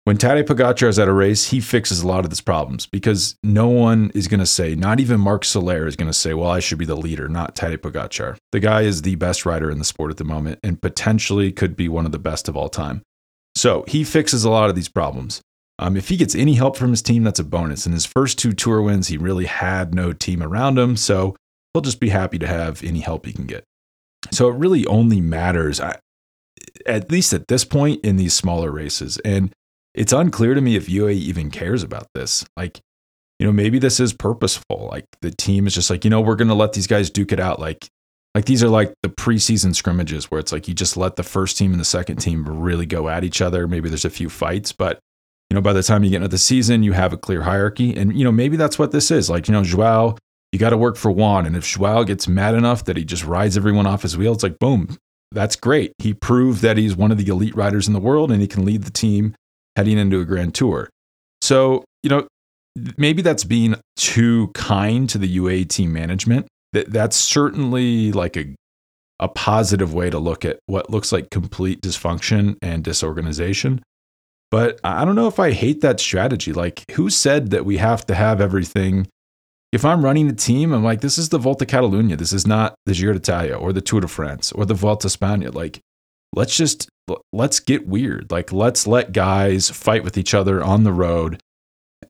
[0.05, 3.37] When Tadej Pogacar is at a race, he fixes a lot of these problems because
[3.43, 6.51] no one is going to say, not even Marc Soler is going to say, well,
[6.51, 8.37] I should be the leader, not Tadej Pogacar.
[8.53, 11.75] The guy is the best rider in the sport at the moment and potentially could
[11.75, 13.01] be one of the best of all time.
[13.55, 15.41] So he fixes a lot of these problems.
[15.79, 17.87] Um, if he gets any help from his team, that's a bonus.
[17.87, 21.37] In his first two tour wins, he really had no team around him, so
[21.73, 23.65] he'll just be happy to have any help he can get.
[24.31, 29.19] So it really only matters, at least at this point, in these smaller races.
[29.25, 29.53] And
[29.95, 32.45] it's unclear to me if UAE even cares about this.
[32.57, 32.81] Like,
[33.39, 34.89] you know, maybe this is purposeful.
[34.91, 37.33] Like the team is just like, you know, we're going to let these guys duke
[37.33, 37.61] it out.
[37.61, 37.87] Like,
[38.35, 41.57] like these are like the preseason scrimmages where it's like you just let the first
[41.57, 43.69] team and the second team really go at each other.
[43.69, 44.99] Maybe there's a few fights, but
[45.51, 47.95] you know, by the time you get into the season, you have a clear hierarchy.
[47.97, 49.31] And, you know, maybe that's what this is.
[49.31, 50.17] Like, you know, Joao,
[50.53, 51.47] you got to work for Juan.
[51.47, 54.43] And if Joao gets mad enough that he just rides everyone off his wheel, it's
[54.43, 54.97] like, boom,
[55.33, 55.93] that's great.
[55.99, 58.65] He proved that he's one of the elite riders in the world and he can
[58.65, 59.35] lead the team
[59.77, 60.89] heading into a grand tour.
[61.43, 62.27] So, you know,
[62.97, 66.47] maybe that's being too kind to the UA team management.
[66.73, 68.55] That that's certainly like a
[69.21, 73.83] a positive way to look at what looks like complete dysfunction and disorganization.
[74.55, 76.53] But I don't know if I hate that strategy.
[76.53, 79.09] Like, who said that we have to have everything?
[79.73, 82.17] If I'm running a team, I'm like, this is the Volta Catalunya.
[82.17, 85.53] This is not the Giro d'Italia or the Tour de France or the Volta España.
[85.53, 85.81] Like,
[86.33, 86.89] let's just
[87.33, 88.31] let's get weird.
[88.31, 91.41] Like, let's let guys fight with each other on the road.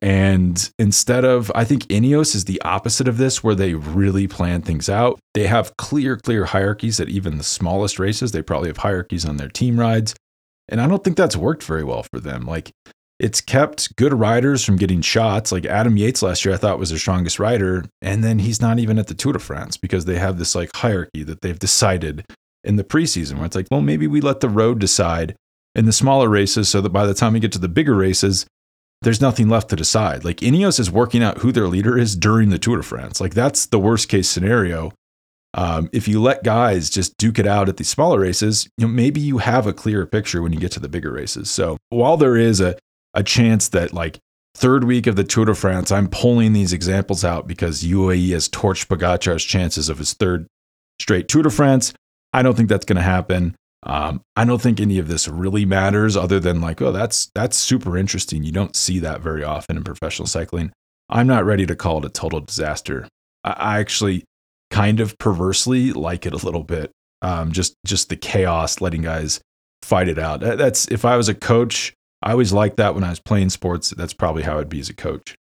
[0.03, 4.61] And instead of, I think Ineos is the opposite of this, where they really plan
[4.61, 5.17] things out.
[5.33, 8.33] They have clear, clear hierarchies at even the smallest races.
[8.33, 10.13] They probably have hierarchies on their team rides.
[10.69, 12.45] And I don't think that's worked very well for them.
[12.45, 12.71] Like
[13.19, 15.51] it's kept good riders from getting shots.
[15.51, 17.85] Like Adam Yates last year, I thought was their strongest rider.
[18.01, 20.71] And then he's not even at the Tour de France because they have this like
[20.75, 22.25] hierarchy that they've decided
[22.63, 25.35] in the preseason where it's like, well, maybe we let the road decide
[25.75, 28.45] in the smaller races so that by the time we get to the bigger races,
[29.01, 30.25] there's nothing left to decide.
[30.25, 33.21] Like Ineos is working out who their leader is during the Tour de France.
[33.21, 34.91] Like that's the worst case scenario.
[35.57, 38.93] Um, if you let guys just duke it out at the smaller races, you know,
[38.93, 41.49] maybe you have a clearer picture when you get to the bigger races.
[41.49, 42.77] So while there is a,
[43.13, 44.19] a chance that like
[44.53, 48.49] third week of the Tour de France, I'm pulling these examples out because UAE has
[48.49, 50.45] torched Pogacar's chances of his third
[50.99, 51.93] straight Tour de France.
[52.33, 53.55] I don't think that's going to happen.
[53.83, 57.55] Um, I don't think any of this really matters other than like, oh, that's that's
[57.55, 58.43] super interesting.
[58.43, 60.73] You don't see that very often in professional cycling.
[61.07, 63.07] I'm not ready to call it a total disaster.
[63.45, 64.25] I, I actually
[64.69, 66.91] kind of perversely like it a little bit.
[67.21, 69.39] Um, just just the chaos, letting guys
[69.81, 70.41] fight it out.
[70.41, 73.91] That's if I was a coach, I always liked that when I was playing sports.
[73.91, 75.35] That's probably how I'd be as a coach.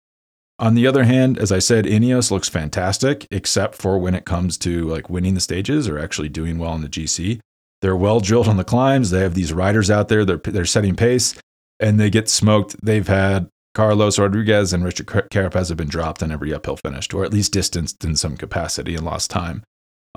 [0.59, 4.57] On the other hand, as I said, Ineos looks fantastic, except for when it comes
[4.59, 7.41] to like winning the stages or actually doing well in the GC.
[7.81, 9.11] They're well drilled on the climbs.
[9.11, 10.25] They have these riders out there.
[10.25, 11.35] They're they're setting pace,
[11.81, 12.77] and they get smoked.
[12.85, 17.25] They've had Carlos Rodriguez and Richard Carapaz have been dropped on every uphill finish, or
[17.25, 19.63] at least distanced in some capacity and lost time.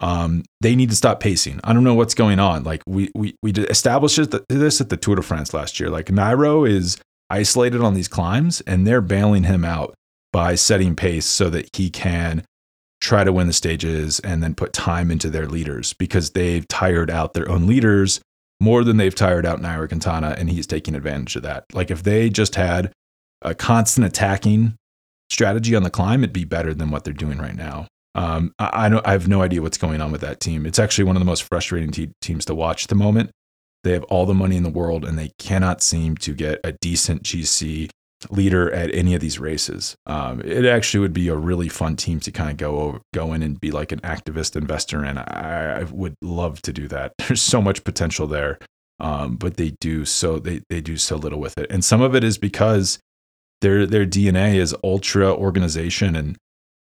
[0.01, 1.61] Um, they need to stop pacing.
[1.63, 2.63] I don't know what's going on.
[2.63, 5.89] Like we we we established this at the Tour de France last year.
[5.89, 6.97] Like Nairo is
[7.29, 9.95] isolated on these climbs, and they're bailing him out
[10.33, 12.43] by setting pace so that he can
[12.99, 17.09] try to win the stages and then put time into their leaders because they've tired
[17.09, 18.19] out their own leaders
[18.59, 21.63] more than they've tired out Nairo Quintana, and he's taking advantage of that.
[21.73, 22.91] Like if they just had
[23.41, 24.75] a constant attacking
[25.29, 27.87] strategy on the climb, it'd be better than what they're doing right now.
[28.15, 30.65] Um, I, I, I have no idea what's going on with that team.
[30.65, 33.31] It's actually one of the most frustrating te- teams to watch at the moment.
[33.83, 36.71] They have all the money in the world and they cannot seem to get a
[36.71, 37.89] decent GC
[38.29, 39.95] leader at any of these races.
[40.05, 43.33] Um, it actually would be a really fun team to kind of go over, go
[43.33, 45.17] in and be like an activist investor in.
[45.17, 47.13] I, I would love to do that.
[47.27, 48.57] There's so much potential there,
[48.99, 52.15] um, but they do so they they do so little with it, and some of
[52.15, 52.99] it is because
[53.61, 56.37] their their DNA is ultra organization and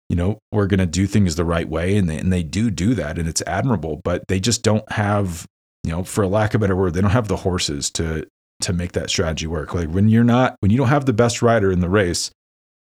[0.09, 1.97] you know, we're going to do things the right way.
[1.97, 3.17] And they, and they do do that.
[3.17, 5.45] And it's admirable, but they just don't have,
[5.83, 8.27] you know, for lack of a better word, they don't have the horses to,
[8.61, 9.73] to make that strategy work.
[9.73, 12.31] Like when you're not, when you don't have the best rider in the race,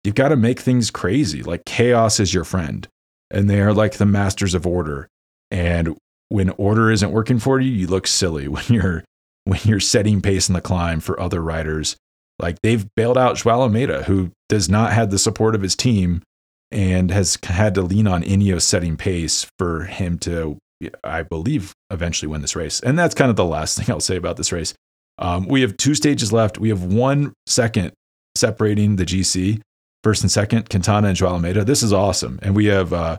[0.04, 1.42] you've got to make things crazy.
[1.42, 2.88] Like chaos is your friend
[3.30, 5.08] and they are like the masters of order.
[5.50, 5.96] And
[6.28, 9.04] when order isn't working for you, you look silly when you're,
[9.44, 11.96] when you're setting pace in the climb for other riders.
[12.38, 16.22] Like they've bailed out Joao Almeida, who does not have the support of his team
[16.70, 20.58] and has had to lean on Ineos setting pace for him to,
[21.02, 22.80] I believe, eventually win this race.
[22.80, 24.74] And that's kind of the last thing I'll say about this race.
[25.18, 26.58] Um, we have two stages left.
[26.58, 27.92] We have one second
[28.36, 29.60] separating the GC,
[30.04, 31.64] first and second, Quintana and Joao Almeida.
[31.64, 32.38] This is awesome.
[32.42, 33.18] And we have, uh,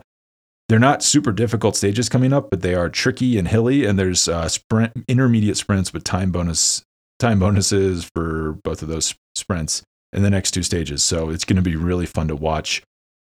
[0.70, 3.86] they're not super difficult stages coming up, but they are tricky and hilly.
[3.86, 6.84] And there's uh, sprint, intermediate sprints with time bonus,
[7.20, 11.04] time bonuses for both of those sprints in the next two stages.
[11.04, 12.84] So it's going to be really fun to watch.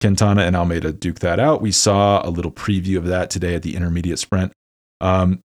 [0.01, 1.63] Quintana and Almeida duke that out.
[1.63, 4.53] We saw a little preview of that today at the intermediate sprint.
[5.01, 5.41] Um,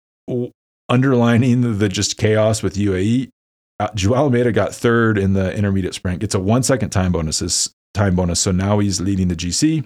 [0.90, 3.30] underlining the, just chaos with UAE,
[3.80, 7.70] uh, Joao Almeida got third in the intermediate sprint, gets a one second time bonus.
[7.94, 8.40] Time bonus.
[8.40, 9.86] So now he's leading the GC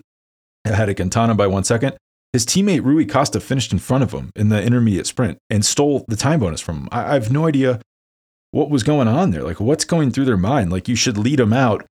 [0.66, 1.96] ahead of Quintana by one second.
[2.34, 6.06] His teammate Rui Costa finished in front of him in the intermediate sprint and stole
[6.08, 6.90] the time bonus from him.
[6.92, 7.82] I, I have no idea
[8.52, 9.44] what was going on there.
[9.44, 10.72] Like, what's going through their mind?
[10.72, 11.86] Like, you should lead him out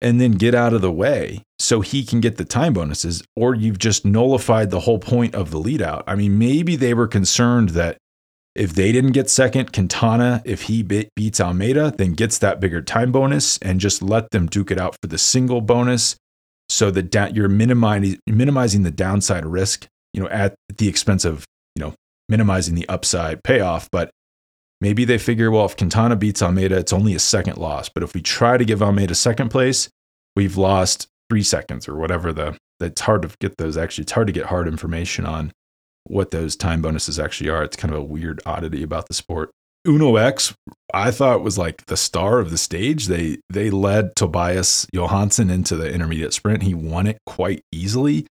[0.00, 3.54] and then get out of the way so he can get the time bonuses, or
[3.54, 6.04] you've just nullified the whole point of the lead out.
[6.06, 7.96] I mean, maybe they were concerned that
[8.54, 13.12] if they didn't get second, Quintana, if he beats Almeida, then gets that bigger time
[13.12, 16.16] bonus and just let them duke it out for the single bonus
[16.68, 21.84] so that you're minimizing, minimizing the downside risk, you know, at the expense of, you
[21.84, 21.94] know,
[22.28, 23.88] minimizing the upside payoff.
[23.90, 24.10] But
[24.80, 27.88] Maybe they figure, well, if Quintana beats Almeida, it's only a second loss.
[27.88, 29.88] But if we try to give Almeida second place,
[30.34, 32.56] we've lost three seconds or whatever the.
[32.78, 34.02] It's hard to get those actually.
[34.02, 35.50] It's hard to get hard information on
[36.04, 37.62] what those time bonuses actually are.
[37.62, 39.50] It's kind of a weird oddity about the sport.
[39.86, 40.54] Uno X,
[40.92, 43.06] I thought was like the star of the stage.
[43.06, 46.64] They they led Tobias Johannessen into the intermediate sprint.
[46.64, 48.26] He won it quite easily.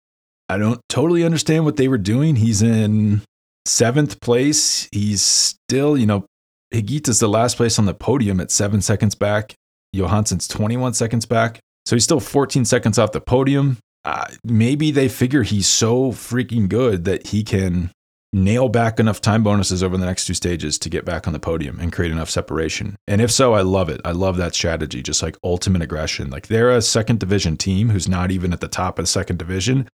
[0.48, 2.36] I don't totally understand what they were doing.
[2.36, 3.22] He's in
[3.66, 4.88] seventh place.
[4.92, 6.26] He's still, you know,
[6.72, 9.54] Higuita's the last place on the podium at seven seconds back.
[9.94, 11.60] Johannessen's 21 seconds back.
[11.86, 13.78] So he's still 14 seconds off the podium.
[14.04, 17.90] Uh, maybe they figure he's so freaking good that he can
[18.32, 21.40] nail back enough time bonuses over the next two stages to get back on the
[21.40, 22.96] podium and create enough separation.
[23.08, 24.00] And if so, I love it.
[24.04, 26.30] I love that strategy, just like ultimate aggression.
[26.30, 29.38] Like they're a second division team who's not even at the top of the second
[29.38, 29.88] division.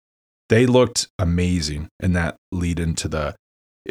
[0.48, 3.34] They looked amazing in that lead into the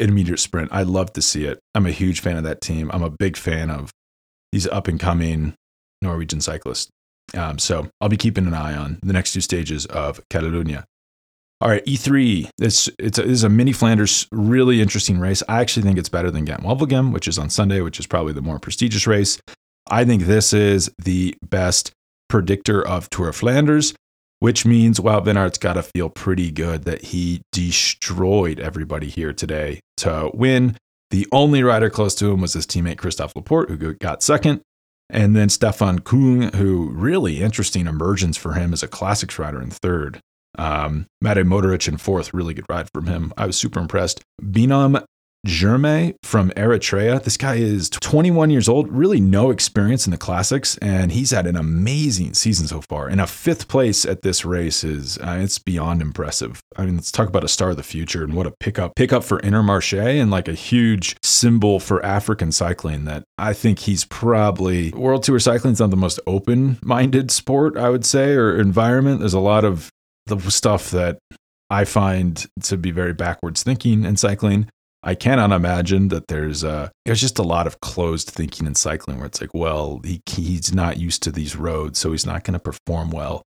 [0.00, 0.70] intermediate sprint.
[0.72, 1.58] I love to see it.
[1.74, 2.90] I'm a huge fan of that team.
[2.92, 3.90] I'm a big fan of
[4.52, 5.54] these up and coming
[6.02, 6.88] Norwegian cyclists.
[7.36, 10.84] Um, so I'll be keeping an eye on the next two stages of Catalonia.
[11.60, 12.50] All right, E3.
[12.60, 15.42] It's it's a, it's a mini Flanders, really interesting race.
[15.48, 18.34] I actually think it's better than Ghent Wevelgem, which is on Sunday, which is probably
[18.34, 19.40] the more prestigious race.
[19.90, 21.92] I think this is the best
[22.28, 23.94] predictor of Tour of Flanders
[24.40, 29.32] which means Wout Van Aert's got to feel pretty good that he destroyed everybody here
[29.32, 30.76] today to win.
[31.10, 34.60] The only rider close to him was his teammate Christophe Laporte, who got second.
[35.08, 39.70] And then Stefan Kung, who really interesting emergence for him as a classics rider in
[39.70, 40.20] third.
[40.58, 43.32] Um, Matej Mohoric in fourth, really good ride from him.
[43.36, 44.22] I was super impressed.
[44.42, 45.04] Biniam
[45.46, 47.22] Girmay from Eritrea.
[47.22, 51.46] This guy is 21 years old, really no experience in the classics, and he's had
[51.46, 53.06] an amazing season so far.
[53.06, 56.60] And a fifth place at this race is uh, it's beyond impressive.
[56.76, 59.22] I mean, let's talk about a star of the future and what a pickup pickup
[59.22, 63.04] for Intermarché and like a huge symbol for African cycling.
[63.04, 67.76] That I think he's probably World Tour cycling is not the most open minded sport,
[67.76, 69.20] I would say, or environment.
[69.20, 69.90] There's a lot of
[70.26, 71.18] the stuff that
[71.70, 74.68] I find to be very backwards thinking in cycling.
[75.06, 79.18] I cannot imagine that there's uh there's just a lot of closed thinking in cycling
[79.18, 82.54] where it's like, well, he, he's not used to these roads, so he's not going
[82.54, 83.42] to perform well.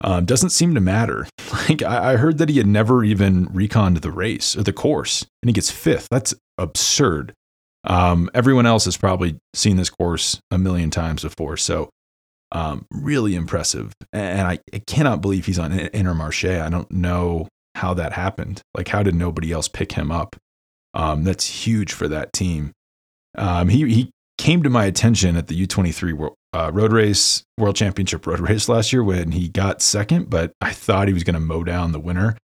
[0.00, 1.26] Um, doesn't seem to matter.
[1.68, 5.24] Like I, I heard that he had never even reconned the race or the course,
[5.42, 6.08] and he gets fifth.
[6.10, 7.34] That's absurd.
[7.84, 11.90] Um, everyone else has probably seen this course a million times before, so
[12.52, 13.92] um, really impressive.
[14.12, 16.60] And I, I, cannot believe he's on Intermarché.
[16.60, 18.60] I don't know how that happened.
[18.76, 20.36] Like, how did nobody else pick him up?
[20.94, 22.72] Um, that's huge for that team.
[23.36, 27.76] Um, he he came to my attention at the U23 world, uh, road race, World
[27.76, 31.34] Championship road race last year when he got second, but I thought he was going
[31.34, 32.36] to mow down the winner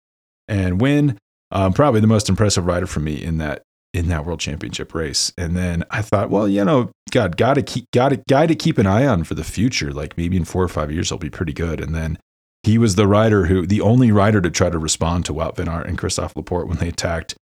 [0.47, 1.19] and win.
[1.51, 3.63] Um, probably the most impressive rider for me in that
[3.95, 5.33] in that World Championship race.
[5.39, 8.55] And then I thought, well, you know, God, got to keep got a guy to
[8.55, 9.93] keep an eye on for the future.
[9.93, 11.81] Like maybe in four or five years, he'll be pretty good.
[11.81, 12.19] And then
[12.63, 15.69] he was the rider who, the only rider to try to respond to Wout van
[15.69, 17.35] Aert and Christophe Laporte when they attacked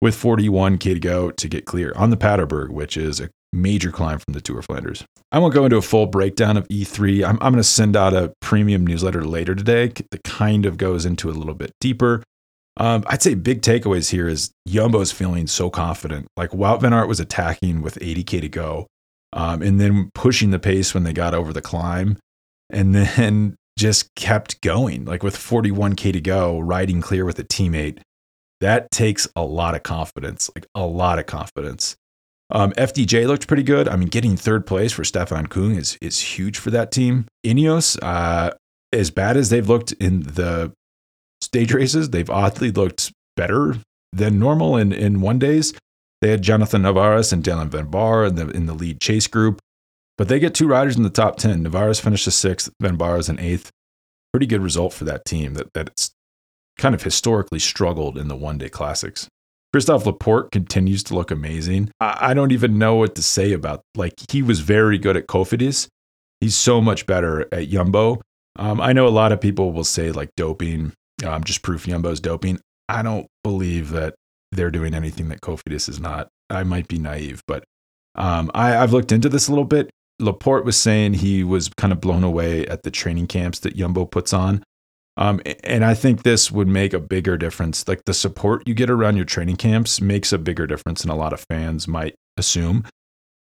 [0.00, 4.18] with 41k to go to get clear on the Paterberg, which is a major climb
[4.18, 5.04] from the Tour of Flanders.
[5.32, 7.24] I won't go into a full breakdown of E3.
[7.24, 11.04] I'm, I'm going to send out a premium newsletter later today that kind of goes
[11.04, 12.22] into a little bit deeper.
[12.76, 16.28] Um, I'd say big takeaways here is Jumbo's feeling so confident.
[16.36, 18.86] Like Wout van Aert was attacking with 80k to go,
[19.32, 22.16] um, and then pushing the pace when they got over the climb,
[22.70, 25.04] and then just kept going.
[25.04, 28.00] Like with 41k to go, riding clear with a teammate
[28.60, 31.96] that takes a lot of confidence, like a lot of confidence.
[32.52, 33.88] Um, FDJ looked pretty good.
[33.88, 37.26] I mean, getting third place for Stefan Kung is is huge for that team.
[37.46, 38.52] Ineos, uh,
[38.92, 40.72] as bad as they've looked in the
[41.40, 43.76] stage races, they've oddly looked better
[44.12, 45.72] than normal in, in one days.
[46.20, 49.60] They had Jonathan Narvaez and Dylan Van Baarle in the, in the lead chase group,
[50.18, 51.62] but they get two riders in the top 10.
[51.62, 53.70] Narvaez finished a sixth, Van Baarle is an eighth.
[54.32, 56.10] Pretty good result for that team that, that it's
[56.80, 59.28] kind of historically struggled in the one day classics.
[59.72, 61.90] Christophe Laporte continues to look amazing.
[62.00, 65.28] I, I don't even know what to say about like he was very good at
[65.28, 65.86] Cofidis.
[66.40, 68.20] He's so much better at Jumbo.
[68.58, 70.92] Um, I know a lot of people will say like doping,
[71.24, 72.58] um, just proof Jumbo's doping.
[72.88, 74.14] I don't believe that
[74.50, 76.28] they're doing anything that Cofidis is not.
[76.48, 77.62] I might be naive, but
[78.16, 79.90] um, I, I've looked into this a little bit.
[80.18, 84.10] Laporte was saying he was kind of blown away at the training camps that Yumbo
[84.10, 84.64] puts on.
[85.20, 87.86] Um, and I think this would make a bigger difference.
[87.86, 91.14] Like the support you get around your training camps makes a bigger difference than a
[91.16, 92.84] lot of fans might assume.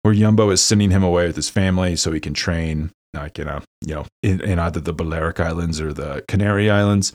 [0.03, 3.45] Where Jumbo is sending him away with his family so he can train, like you
[3.45, 7.13] know, you know, in, in either the Balearic Islands or the Canary Islands,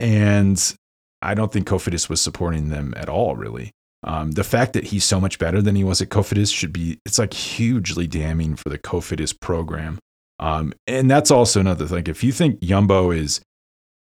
[0.00, 0.74] and
[1.20, 3.70] I don't think Cofidis was supporting them at all, really.
[4.02, 6.98] Um, the fact that he's so much better than he was at Cofidis should be,
[7.06, 10.00] it's like hugely damning for the Cofidis program.
[10.40, 12.04] Um, and that's also another thing.
[12.08, 13.40] If you think Jumbo is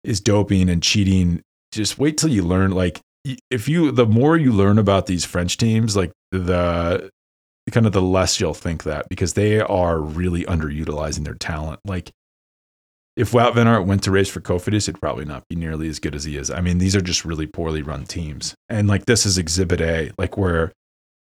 [0.08, 1.42] is doping and cheating,
[1.72, 2.72] just wait till you learn.
[2.72, 3.02] Like,
[3.52, 7.10] if you, the more you learn about these French teams, like the
[7.72, 11.82] kind of the less you'll think that because they are really underutilizing their talent.
[11.84, 12.12] Like,
[13.18, 16.00] if Wout Van Aert went to race for Cofidis, it'd probably not be nearly as
[16.00, 16.50] good as he is.
[16.50, 18.54] I mean, these are just really poorly run teams.
[18.70, 20.72] And like this is exhibit A, like where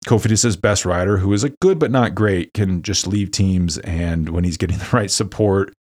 [0.06, 4.28] Cofidis's best rider, who is a good but not great, can just leave teams and
[4.28, 5.72] when he's getting the right support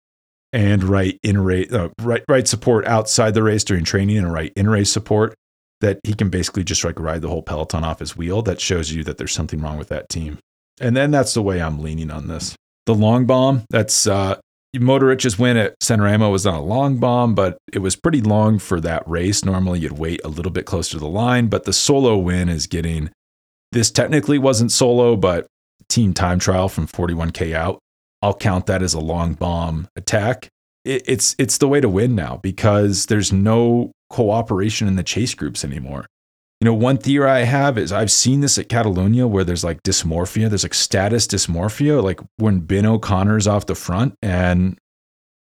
[0.53, 4.53] and right in race, uh, right, right support outside the race during training and right
[4.57, 5.35] in race support
[5.81, 8.43] that he can basically just like ride the whole peloton off his wheel.
[8.43, 10.39] That shows you that there's something wrong with that team.
[10.81, 12.57] And then that's the way I'm leaning on this.
[12.87, 14.41] The long bomb, that's uh,
[14.77, 18.59] Mohoric's win at San Sanremo was not a long bomb, but it was pretty long
[18.59, 19.45] for that race.
[19.45, 22.67] Normally you'd wait a little bit closer to the line, but the solo win is
[22.67, 23.11] getting
[23.73, 25.47] this technically wasn't solo, but
[25.89, 27.79] team time trial from 41k out.
[28.23, 30.49] I'll count that as a long bomb attack.
[30.85, 35.35] It, it's it's the way to win now because there's no cooperation in the chase
[35.35, 36.07] groups anymore.
[36.61, 39.83] You know, one theory I have is I've seen this at Catalonia where there's like
[39.85, 44.77] dysmorphia, there's like status dysmorphia, like when Ben O'Connor's off the front and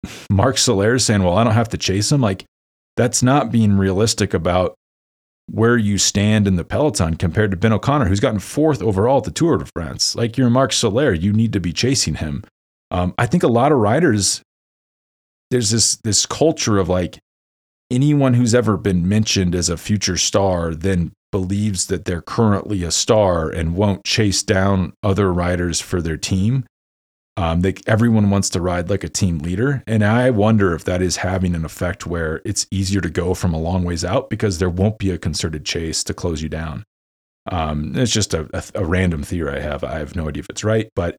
[0.30, 2.20] Marc Soler's saying, Well, I don't have to chase him.
[2.20, 2.44] Like,
[2.96, 4.74] that's not being realistic about
[5.50, 9.24] where you stand in the peloton compared to Ben O'Connor, who's gotten fourth overall at
[9.24, 10.14] the Tour de France.
[10.14, 12.44] Like you're Marc Soler, you need to be chasing him.
[12.90, 14.42] Um, I think a lot of riders,
[15.50, 17.18] there's this this culture of like
[17.90, 22.90] anyone who's ever been mentioned as a future star then believes that they're currently a
[22.90, 26.64] star and won't chase down other riders for their team.
[27.36, 29.82] Um, they, everyone wants to ride like a team leader.
[29.86, 33.54] And I wonder if that is having an effect where it's easier to go from
[33.54, 36.84] a long ways out because there won't be a concerted chase to close you down.
[37.50, 39.82] Um, it's just a, a, a random theory I have.
[39.84, 41.16] I have no idea if it's right, but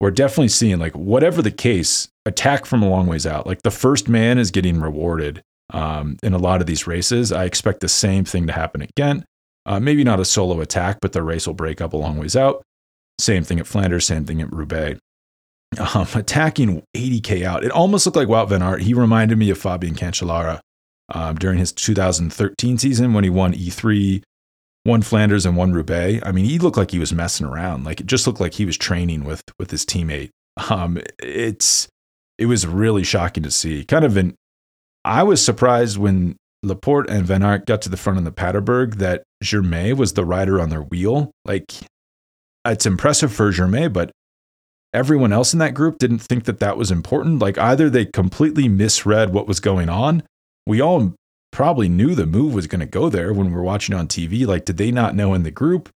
[0.00, 3.46] we're definitely seeing like whatever the case, attack from a long ways out.
[3.46, 7.32] Like the first man is getting rewarded um, in a lot of these races.
[7.32, 9.24] I expect the same thing to happen at Ghent.
[9.66, 12.36] Uh, maybe not a solo attack, but the race will break up a long ways
[12.36, 12.62] out.
[13.18, 14.98] Same thing at Flanders, same thing at Roubaix.
[15.78, 18.82] Um, attacking 80k out, it almost looked like Wout van Aert.
[18.82, 20.60] He reminded me of Fabian Cancellara
[21.12, 24.22] um, during his 2013 season when he won E3,
[24.88, 26.20] won Flanders, and one Roubaix.
[26.26, 27.84] I mean, he looked like he was messing around.
[27.84, 30.30] Like it just looked like he was training with with his teammate.
[30.70, 31.86] Um, it's
[32.36, 33.84] it was really shocking to see.
[33.84, 34.34] Kind of an
[35.04, 38.96] I was surprised when Laporte and Van Aert got to the front of the Paterberg
[38.96, 41.30] that Girmay was the rider on their wheel.
[41.44, 41.72] Like
[42.64, 44.10] it's impressive for Girmay, but
[44.92, 47.38] everyone else in that group didn't think that that was important.
[47.38, 50.22] Like either they completely misread what was going on.
[50.66, 51.14] We all
[51.58, 54.46] probably knew the move was going to go there when we were watching on TV.
[54.46, 55.88] Like, did they not know in the group,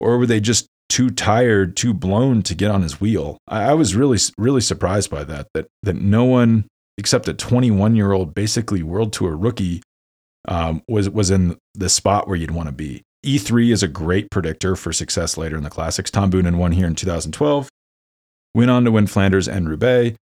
[0.00, 3.36] or were they just too tired, too blown to get on his wheel?
[3.46, 5.48] I, I was really, really surprised by that.
[5.52, 9.82] That that no one except a 21 year old, basically world tour rookie,
[10.48, 13.02] um, was was in the spot where you'd want to be.
[13.22, 16.10] E3 is a great predictor for success later in the classics.
[16.10, 17.68] Tom Boonen won here in 2012,
[18.54, 20.16] went on to win Flanders and Roubaix.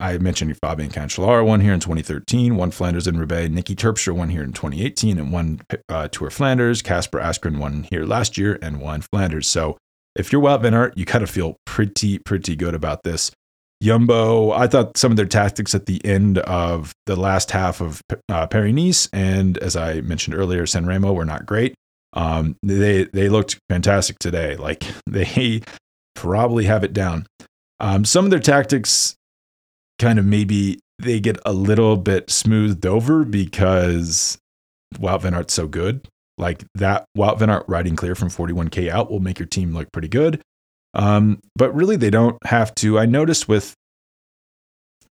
[0.00, 3.52] I mentioned Fabian Cancellara won here in 2013, won Flanders and Roubaix.
[3.52, 6.82] Niki Terpstra won here in 2018 and won uh, Tour Flanders.
[6.82, 9.46] Kasper Asgreen won here last year and won Flanders.
[9.46, 9.76] So
[10.16, 13.30] if you're Wout Van Aert, you kind of feel pretty, pretty good about this.
[13.82, 18.02] Jumbo, I thought some of their tactics at the end of the last half of
[18.28, 21.74] uh, Paris Nice and as I mentioned earlier, San Remo were not great.
[22.12, 24.56] Um, they they looked fantastic today.
[24.56, 25.62] Like they
[26.14, 27.26] probably have it down.
[27.78, 29.14] Um, some of their tactics
[30.00, 34.38] kind of maybe they get a little bit smoothed over because
[34.96, 36.08] Wout Van so good.
[36.36, 40.08] Like that Wout Van riding clear from 41k out will make your team look pretty
[40.08, 40.42] good.
[40.94, 42.98] Um, but really, they don't have to.
[42.98, 43.74] I noticed with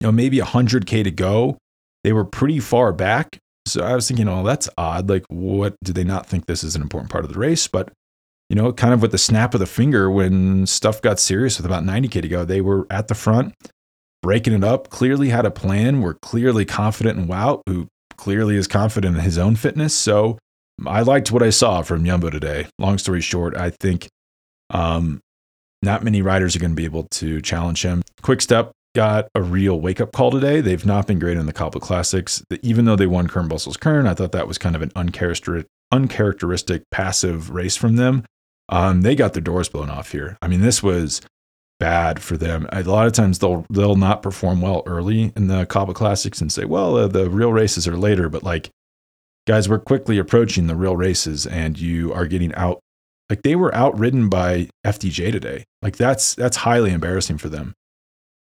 [0.02, 1.58] you know maybe 100k to go,
[2.04, 3.38] they were pretty far back.
[3.66, 5.10] So I was thinking, oh, that's odd.
[5.10, 7.68] Like, what do they not think this is an important part of the race?
[7.68, 7.92] But
[8.50, 11.68] you know, kind of with the snap of the finger, when stuff got serious with
[11.68, 13.54] about 90k to go, they were at the front,
[14.22, 14.90] breaking it up.
[14.90, 16.02] Clearly had a plan.
[16.02, 19.94] We're clearly confident in Wout, who clearly is confident in his own fitness.
[19.94, 20.38] So
[20.86, 22.68] I liked what I saw from Jumbo today.
[22.78, 24.08] Long story short, I think
[24.70, 25.22] um,
[25.82, 28.02] not many riders are going to be able to challenge him.
[28.22, 30.62] Quick Step got a real wake up call today.
[30.62, 32.44] They've not been great in the Cobble Classics.
[32.62, 35.68] Even though they won Kuurne Brussels Kuurne, I thought that was kind of an uncharacteristic,
[35.92, 38.26] uncharacteristic passive race from them.
[38.68, 40.38] Um, they got their doors blown off here.
[40.42, 41.22] I mean, this was
[41.80, 42.68] bad for them.
[42.72, 46.52] A lot of times they'll they'll not perform well early in the Cobble Classics and
[46.52, 48.30] say, well, uh, the real races are later.
[48.30, 48.70] But like,
[49.48, 52.80] guys, we're quickly approaching the real races, and you are getting out
[53.30, 55.64] like they were outridden by FDJ today.
[55.82, 57.74] Like that's that's highly embarrassing for them.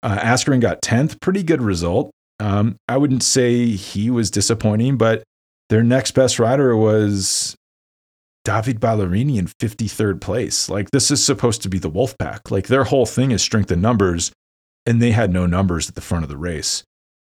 [0.03, 2.11] Uh, Asgreen got tenth, pretty good result.
[2.39, 5.23] Um, I wouldn't say he was disappointing, but
[5.69, 7.55] their next best rider was
[8.47, 10.69] David Ballerini in 53rd place.
[10.69, 12.49] Like this is supposed to be the wolf pack.
[12.49, 14.31] Like their whole thing is strength in numbers,
[14.85, 16.81] and they had no numbers at the front of the race.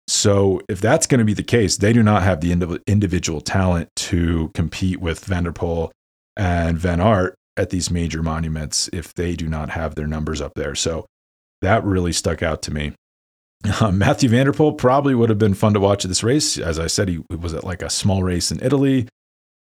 [0.09, 3.87] So if that's going to be the case, they do not have the individual talent
[3.95, 5.91] to compete with Van der Poel
[6.35, 10.51] and Van Aert at these major monuments if they do not have their numbers up
[10.55, 10.75] there.
[10.75, 11.05] So
[11.61, 12.95] that really stuck out to me.
[13.93, 16.57] Mathieu van der Poel probably would have been fun to watch at this race.
[16.57, 19.07] As I said, he was at like a small race in Italy,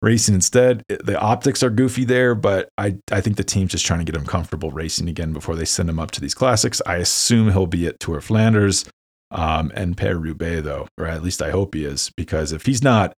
[0.03, 0.83] racing instead.
[0.89, 4.19] The optics are goofy there, but I, I think the team's just trying to get
[4.19, 6.81] him comfortable racing again before they send him up to these classics.
[6.85, 8.85] I assume he'll be at Tour Flanders
[9.31, 12.83] um, and Paris Roubaix, though, or at least I hope he is, because if he's
[12.83, 13.13] not,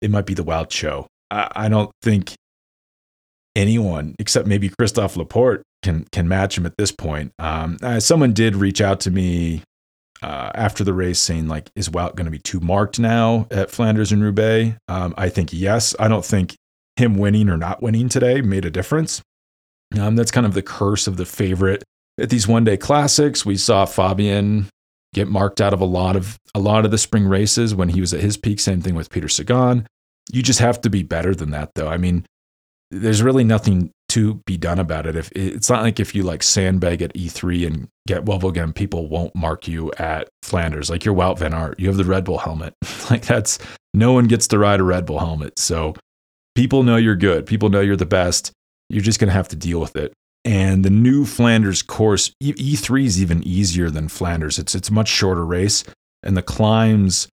[0.00, 1.08] it might be the wild show.
[1.30, 2.34] I, I don't think
[3.54, 7.32] anyone except maybe Christophe Laporte can can match him at this point.
[7.38, 9.62] Um, uh, someone did reach out to me
[10.22, 13.70] uh, after the race saying like, is Wout going to be too marked now at
[13.70, 14.76] Flanders and Roubaix?
[14.88, 15.94] Um, I think yes.
[15.98, 16.56] I don't think
[16.96, 19.22] him winning or not winning today made a difference.
[19.98, 21.82] Um, that's kind of the curse of the favorite
[22.18, 23.44] at these one day classics.
[23.44, 24.68] We saw Fabian
[25.14, 28.00] get marked out of a lot of a lot of the spring races when he
[28.00, 28.60] was at his peak.
[28.60, 29.86] Same thing with Peter Sagan.
[30.30, 31.88] You just have to be better than that, though.
[31.88, 32.24] I mean,
[32.90, 35.16] there's really nothing to be done about it.
[35.16, 39.08] If it's not like if you like sandbag at E3 and get well again, people
[39.08, 40.90] won't mark you at Flanders.
[40.90, 42.74] Like you're Wout Van Aert, you have the Red Bull helmet.
[43.10, 43.58] like that's
[43.94, 45.58] no one gets to ride a Red Bull helmet.
[45.58, 45.94] So
[46.54, 47.46] people know you're good.
[47.46, 48.52] People know you're the best.
[48.90, 50.12] You're just gonna have to deal with it.
[50.44, 54.58] And the new Flanders course, E3 is even easier than Flanders.
[54.58, 55.84] It's it's much shorter race,
[56.22, 57.28] and the climbs,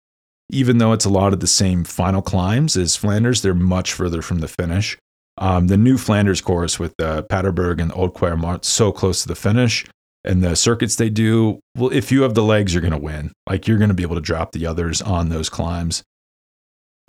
[0.48, 4.22] even though it's a lot of the same final climbs as Flanders, they're much further
[4.22, 4.96] from the finish.
[5.38, 9.34] Um, the new Flanders course with uh, Paterberg and Oude Kwaremont so close to the
[9.36, 9.86] finish,
[10.24, 11.60] and the circuits they do.
[11.76, 13.32] Well, if you have the legs, you're going to win.
[13.48, 16.02] Like you're going to be able to drop the others on those climbs.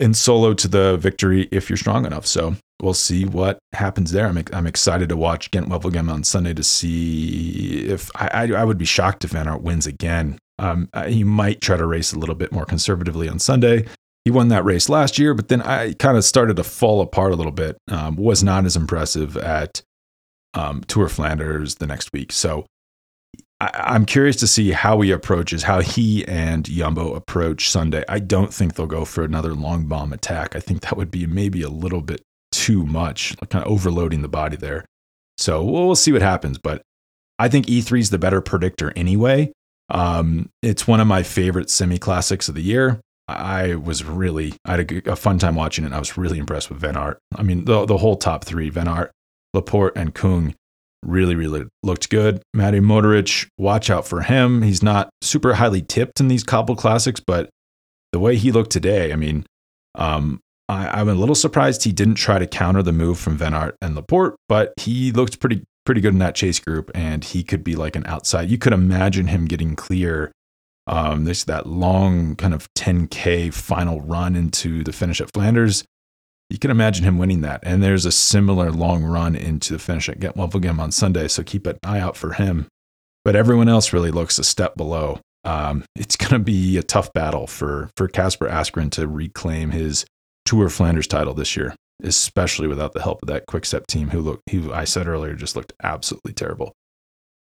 [0.00, 2.26] and solo to the victory if you're strong enough.
[2.26, 4.26] So we'll see what happens there.
[4.26, 8.64] I'm, I'm excited to watch Gent Wevelgem on Sunday to see if I, I, I
[8.64, 10.38] would be shocked if Van Aert wins again.
[10.58, 13.86] Um, he might try to race a little bit more conservatively on Sunday.
[14.24, 17.32] He won that race last year, but then I kind of started to fall apart
[17.32, 17.78] a little bit.
[17.88, 19.82] Um, was not as impressive at
[20.54, 22.32] um, Tour Flanders the next week.
[22.32, 22.66] So
[23.60, 28.04] I, am curious to see how he approaches, how he and Jumbo approach Sunday.
[28.08, 30.56] I don't think they'll go for another long bomb attack.
[30.56, 34.28] I think that would be maybe a little bit too much, kind of overloading the
[34.28, 34.84] body there.
[35.38, 36.58] So we'll, we'll see what happens.
[36.58, 36.82] But
[37.38, 39.52] I think E3 is the better predictor anyway.
[39.90, 43.00] Um, it's one of my favorite semi classics of the year.
[43.38, 45.92] I was really, I had a, a, fun time watching it.
[45.92, 47.18] I was really impressed with Van Aert.
[47.34, 49.10] I mean, the, the whole top three, Van Aert,
[49.54, 50.54] Laporte, and Kung,
[51.02, 52.42] really, really looked good.
[52.54, 54.62] Matej Mohoric, watch out for him.
[54.62, 57.50] He's not super highly tipped in these cobble classics, but
[58.12, 59.46] the way he looked today, I mean,
[59.94, 63.54] um, I, am a little surprised he didn't try to counter the move from Van
[63.54, 67.42] Aert and Laporte, but he looked pretty pretty good in that chase group, and he
[67.42, 68.50] could be like an outside.
[68.50, 70.30] You could imagine him getting clear.
[70.86, 75.84] Um, there's that long kind of 10k final run into the finish at Flanders
[76.50, 77.60] you can imagine him winning that.
[77.62, 81.44] And there's a similar long run into the finish at Gent Wevelgem on Sunday, so
[81.44, 82.66] keep an eye out for him.
[83.24, 85.20] But everyone else really looks a step below.
[85.44, 90.04] Um, it's going to be a tough battle for for Kasper Asgreen to reclaim his
[90.44, 94.40] Tour Flanders title this year, especially without the help of that Quick-Step team, who look,
[94.50, 96.72] who I said earlier just looked absolutely terrible.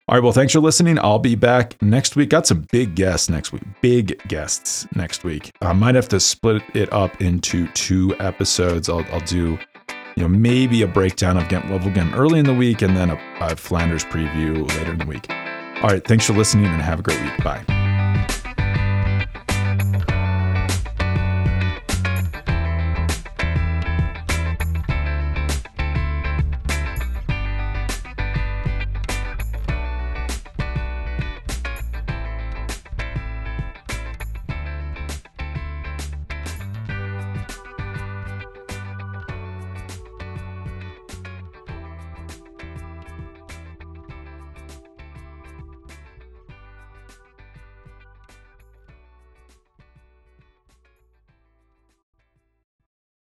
[0.08, 0.98] All right, well, thanks for listening.
[0.98, 2.30] I'll be back next week.
[2.30, 3.62] Got some big guests next week.
[3.82, 5.52] Big guests next week.
[5.60, 8.88] I might have to split it up into two episodes.
[8.88, 9.58] I'll, I'll do,
[10.16, 13.18] you know, maybe a breakdown of Gent Wevelgem early in the week and then a,
[13.42, 15.28] a Flanders preview later in the week.
[15.82, 17.44] All right, thanks for listening and have a great week.
[17.44, 17.77] Bye.